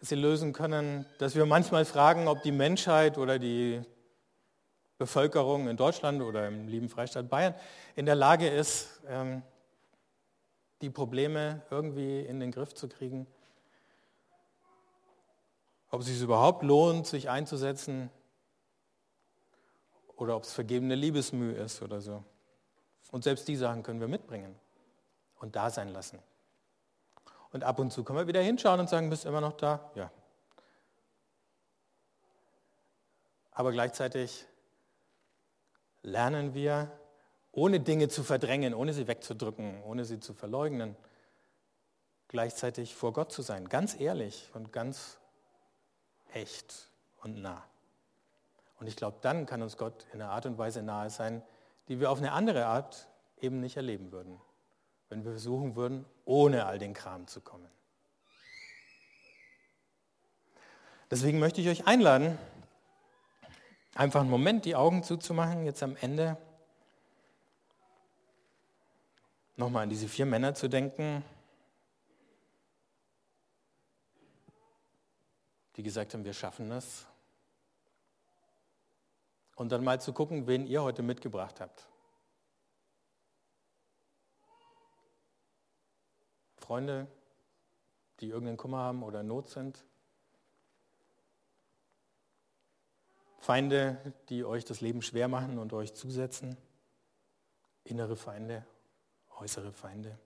sie 0.00 0.14
lösen 0.14 0.52
können, 0.52 1.04
dass 1.18 1.34
wir 1.34 1.44
manchmal 1.44 1.84
fragen, 1.84 2.26
ob 2.26 2.42
die 2.42 2.52
Menschheit 2.52 3.18
oder 3.18 3.38
die 3.38 3.82
Bevölkerung 5.00 5.66
in 5.66 5.78
Deutschland 5.78 6.20
oder 6.20 6.46
im 6.46 6.68
lieben 6.68 6.90
Freistaat 6.90 7.30
Bayern 7.30 7.54
in 7.96 8.04
der 8.04 8.14
Lage 8.14 8.46
ist, 8.46 9.00
ähm, 9.08 9.42
die 10.82 10.90
Probleme 10.90 11.62
irgendwie 11.70 12.20
in 12.20 12.38
den 12.38 12.52
Griff 12.52 12.74
zu 12.74 12.86
kriegen. 12.86 13.26
Ob 15.90 16.02
es 16.02 16.08
sich 16.08 16.20
überhaupt 16.20 16.62
lohnt, 16.62 17.06
sich 17.06 17.30
einzusetzen 17.30 18.10
oder 20.16 20.36
ob 20.36 20.42
es 20.42 20.52
vergebene 20.52 20.96
Liebesmühe 20.96 21.54
ist 21.54 21.80
oder 21.80 22.02
so. 22.02 22.22
Und 23.10 23.24
selbst 23.24 23.48
die 23.48 23.56
Sachen 23.56 23.82
können 23.82 24.00
wir 24.00 24.08
mitbringen 24.08 24.54
und 25.38 25.56
da 25.56 25.70
sein 25.70 25.88
lassen. 25.88 26.18
Und 27.52 27.64
ab 27.64 27.78
und 27.78 27.90
zu 27.90 28.04
können 28.04 28.18
wir 28.18 28.26
wieder 28.26 28.42
hinschauen 28.42 28.80
und 28.80 28.90
sagen, 28.90 29.08
bist 29.08 29.24
du 29.24 29.30
immer 29.30 29.40
noch 29.40 29.54
da? 29.54 29.90
Ja. 29.94 30.10
Aber 33.52 33.72
gleichzeitig 33.72 34.46
lernen 36.02 36.54
wir, 36.54 36.90
ohne 37.52 37.80
Dinge 37.80 38.08
zu 38.08 38.22
verdrängen, 38.22 38.74
ohne 38.74 38.92
sie 38.92 39.06
wegzudrücken, 39.06 39.82
ohne 39.82 40.04
sie 40.04 40.20
zu 40.20 40.34
verleugnen, 40.34 40.96
gleichzeitig 42.28 42.94
vor 42.94 43.12
Gott 43.12 43.32
zu 43.32 43.42
sein, 43.42 43.68
ganz 43.68 43.98
ehrlich 43.98 44.50
und 44.54 44.72
ganz 44.72 45.18
echt 46.32 46.88
und 47.22 47.42
nah. 47.42 47.64
Und 48.78 48.86
ich 48.86 48.96
glaube, 48.96 49.18
dann 49.20 49.46
kann 49.46 49.62
uns 49.62 49.76
Gott 49.76 50.06
in 50.12 50.22
einer 50.22 50.30
Art 50.30 50.46
und 50.46 50.56
Weise 50.56 50.82
nahe 50.82 51.10
sein, 51.10 51.42
die 51.88 52.00
wir 52.00 52.10
auf 52.10 52.18
eine 52.18 52.32
andere 52.32 52.66
Art 52.66 53.08
eben 53.40 53.60
nicht 53.60 53.76
erleben 53.76 54.12
würden 54.12 54.40
wenn 55.10 55.24
wir 55.24 55.32
versuchen 55.32 55.76
würden, 55.76 56.06
ohne 56.24 56.64
all 56.64 56.78
den 56.78 56.94
Kram 56.94 57.26
zu 57.26 57.40
kommen. 57.40 57.68
Deswegen 61.10 61.40
möchte 61.40 61.60
ich 61.60 61.68
euch 61.68 61.86
einladen, 61.86 62.38
einfach 63.94 64.20
einen 64.20 64.30
Moment 64.30 64.64
die 64.64 64.76
Augen 64.76 65.02
zuzumachen, 65.02 65.64
jetzt 65.64 65.82
am 65.82 65.96
Ende 65.96 66.36
nochmal 69.56 69.84
an 69.84 69.90
diese 69.90 70.08
vier 70.08 70.26
Männer 70.26 70.54
zu 70.54 70.68
denken, 70.68 71.24
die 75.76 75.82
gesagt 75.82 76.14
haben, 76.14 76.24
wir 76.24 76.34
schaffen 76.34 76.70
das. 76.70 77.06
Und 79.54 79.70
dann 79.72 79.84
mal 79.84 80.00
zu 80.00 80.12
gucken, 80.12 80.46
wen 80.46 80.66
ihr 80.66 80.82
heute 80.82 81.02
mitgebracht 81.02 81.60
habt. 81.60 81.86
Freunde, 86.56 87.06
die 88.20 88.28
irgendeinen 88.28 88.56
Kummer 88.56 88.78
haben 88.78 89.02
oder 89.02 89.22
Not 89.22 89.48
sind. 89.48 89.84
Feinde, 93.40 93.96
die 94.28 94.44
euch 94.44 94.66
das 94.66 94.82
Leben 94.82 95.00
schwer 95.00 95.26
machen 95.26 95.58
und 95.58 95.72
euch 95.72 95.94
zusetzen. 95.94 96.58
Innere 97.84 98.14
Feinde, 98.14 98.64
äußere 99.38 99.72
Feinde. 99.72 100.18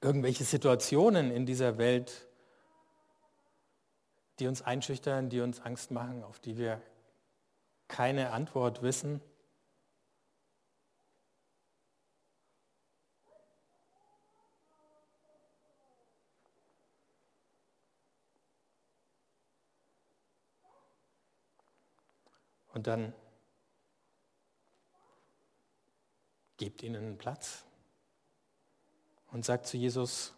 Irgendwelche 0.00 0.44
Situationen 0.44 1.32
in 1.32 1.44
dieser 1.44 1.76
Welt, 1.76 2.28
die 4.38 4.46
uns 4.46 4.62
einschüchtern, 4.62 5.28
die 5.28 5.40
uns 5.40 5.60
Angst 5.60 5.90
machen, 5.90 6.22
auf 6.22 6.38
die 6.38 6.56
wir 6.56 6.80
keine 7.88 8.30
Antwort 8.30 8.82
wissen. 8.82 9.20
Dann 22.86 23.12
gebt 26.56 26.84
ihnen 26.84 27.04
einen 27.04 27.18
Platz 27.18 27.64
und 29.32 29.44
sagt 29.44 29.66
zu 29.66 29.76
Jesus, 29.76 30.32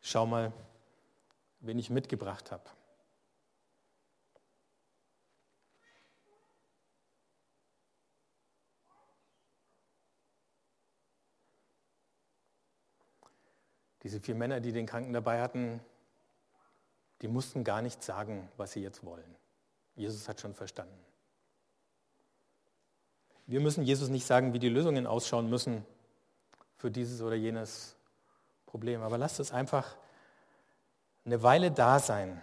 schau 0.00 0.26
mal, 0.26 0.52
wen 1.60 1.78
ich 1.78 1.88
mitgebracht 1.88 2.50
habe. 2.50 2.68
Diese 14.02 14.20
vier 14.20 14.34
Männer, 14.34 14.58
die 14.58 14.72
den 14.72 14.86
Kranken 14.86 15.12
dabei 15.12 15.40
hatten, 15.40 15.80
die 17.22 17.28
mussten 17.28 17.62
gar 17.62 17.82
nicht 17.82 18.02
sagen, 18.02 18.50
was 18.56 18.72
sie 18.72 18.82
jetzt 18.82 19.04
wollen. 19.04 19.36
Jesus 19.96 20.28
hat 20.28 20.40
schon 20.40 20.54
verstanden. 20.54 20.98
Wir 23.46 23.60
müssen 23.60 23.82
Jesus 23.82 24.08
nicht 24.08 24.26
sagen, 24.26 24.52
wie 24.52 24.58
die 24.58 24.68
Lösungen 24.68 25.06
ausschauen 25.06 25.48
müssen 25.48 25.84
für 26.76 26.90
dieses 26.90 27.22
oder 27.22 27.34
jenes 27.34 27.96
Problem. 28.66 29.02
Aber 29.02 29.18
lasst 29.18 29.40
es 29.40 29.52
einfach 29.52 29.96
eine 31.24 31.42
Weile 31.42 31.70
da 31.70 31.98
sein. 31.98 32.40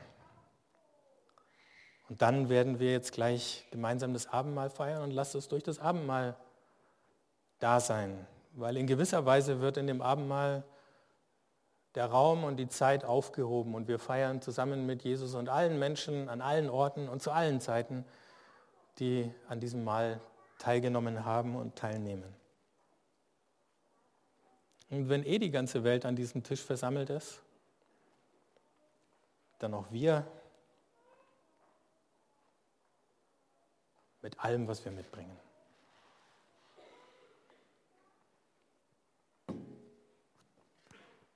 Und 2.09 2.21
dann 2.21 2.49
werden 2.49 2.79
wir 2.79 2.91
jetzt 2.91 3.11
gleich 3.11 3.65
gemeinsam 3.71 4.13
das 4.13 4.27
Abendmahl 4.27 4.69
feiern 4.69 5.03
und 5.03 5.11
lasst 5.11 5.35
es 5.35 5.47
durch 5.47 5.63
das 5.63 5.79
Abendmahl 5.79 6.35
da 7.59 7.79
sein. 7.79 8.27
Weil 8.53 8.77
in 8.77 8.87
gewisser 8.87 9.25
Weise 9.25 9.61
wird 9.61 9.77
in 9.77 9.87
dem 9.87 10.01
Abendmahl 10.01 10.63
der 11.95 12.07
Raum 12.07 12.43
und 12.43 12.57
die 12.57 12.67
Zeit 12.67 13.05
aufgehoben 13.05 13.75
und 13.75 13.87
wir 13.87 13.99
feiern 13.99 14.41
zusammen 14.41 14.85
mit 14.85 15.03
Jesus 15.03 15.35
und 15.35 15.49
allen 15.49 15.77
Menschen 15.77 16.27
an 16.27 16.41
allen 16.41 16.69
Orten 16.69 17.07
und 17.07 17.21
zu 17.21 17.31
allen 17.31 17.61
Zeiten, 17.61 18.03
die 18.99 19.31
an 19.47 19.59
diesem 19.59 19.83
Mahl 19.83 20.19
teilgenommen 20.57 21.25
haben 21.25 21.55
und 21.55 21.75
teilnehmen. 21.75 22.35
Und 24.89 25.09
wenn 25.09 25.23
eh 25.25 25.39
die 25.39 25.51
ganze 25.51 25.83
Welt 25.83 26.05
an 26.05 26.15
diesem 26.15 26.43
Tisch 26.43 26.61
versammelt 26.61 27.09
ist, 27.09 27.41
dann 29.59 29.73
auch 29.73 29.91
wir 29.91 30.25
mit 34.21 34.39
allem, 34.39 34.67
was 34.67 34.83
wir 34.83 34.91
mitbringen. 34.91 35.42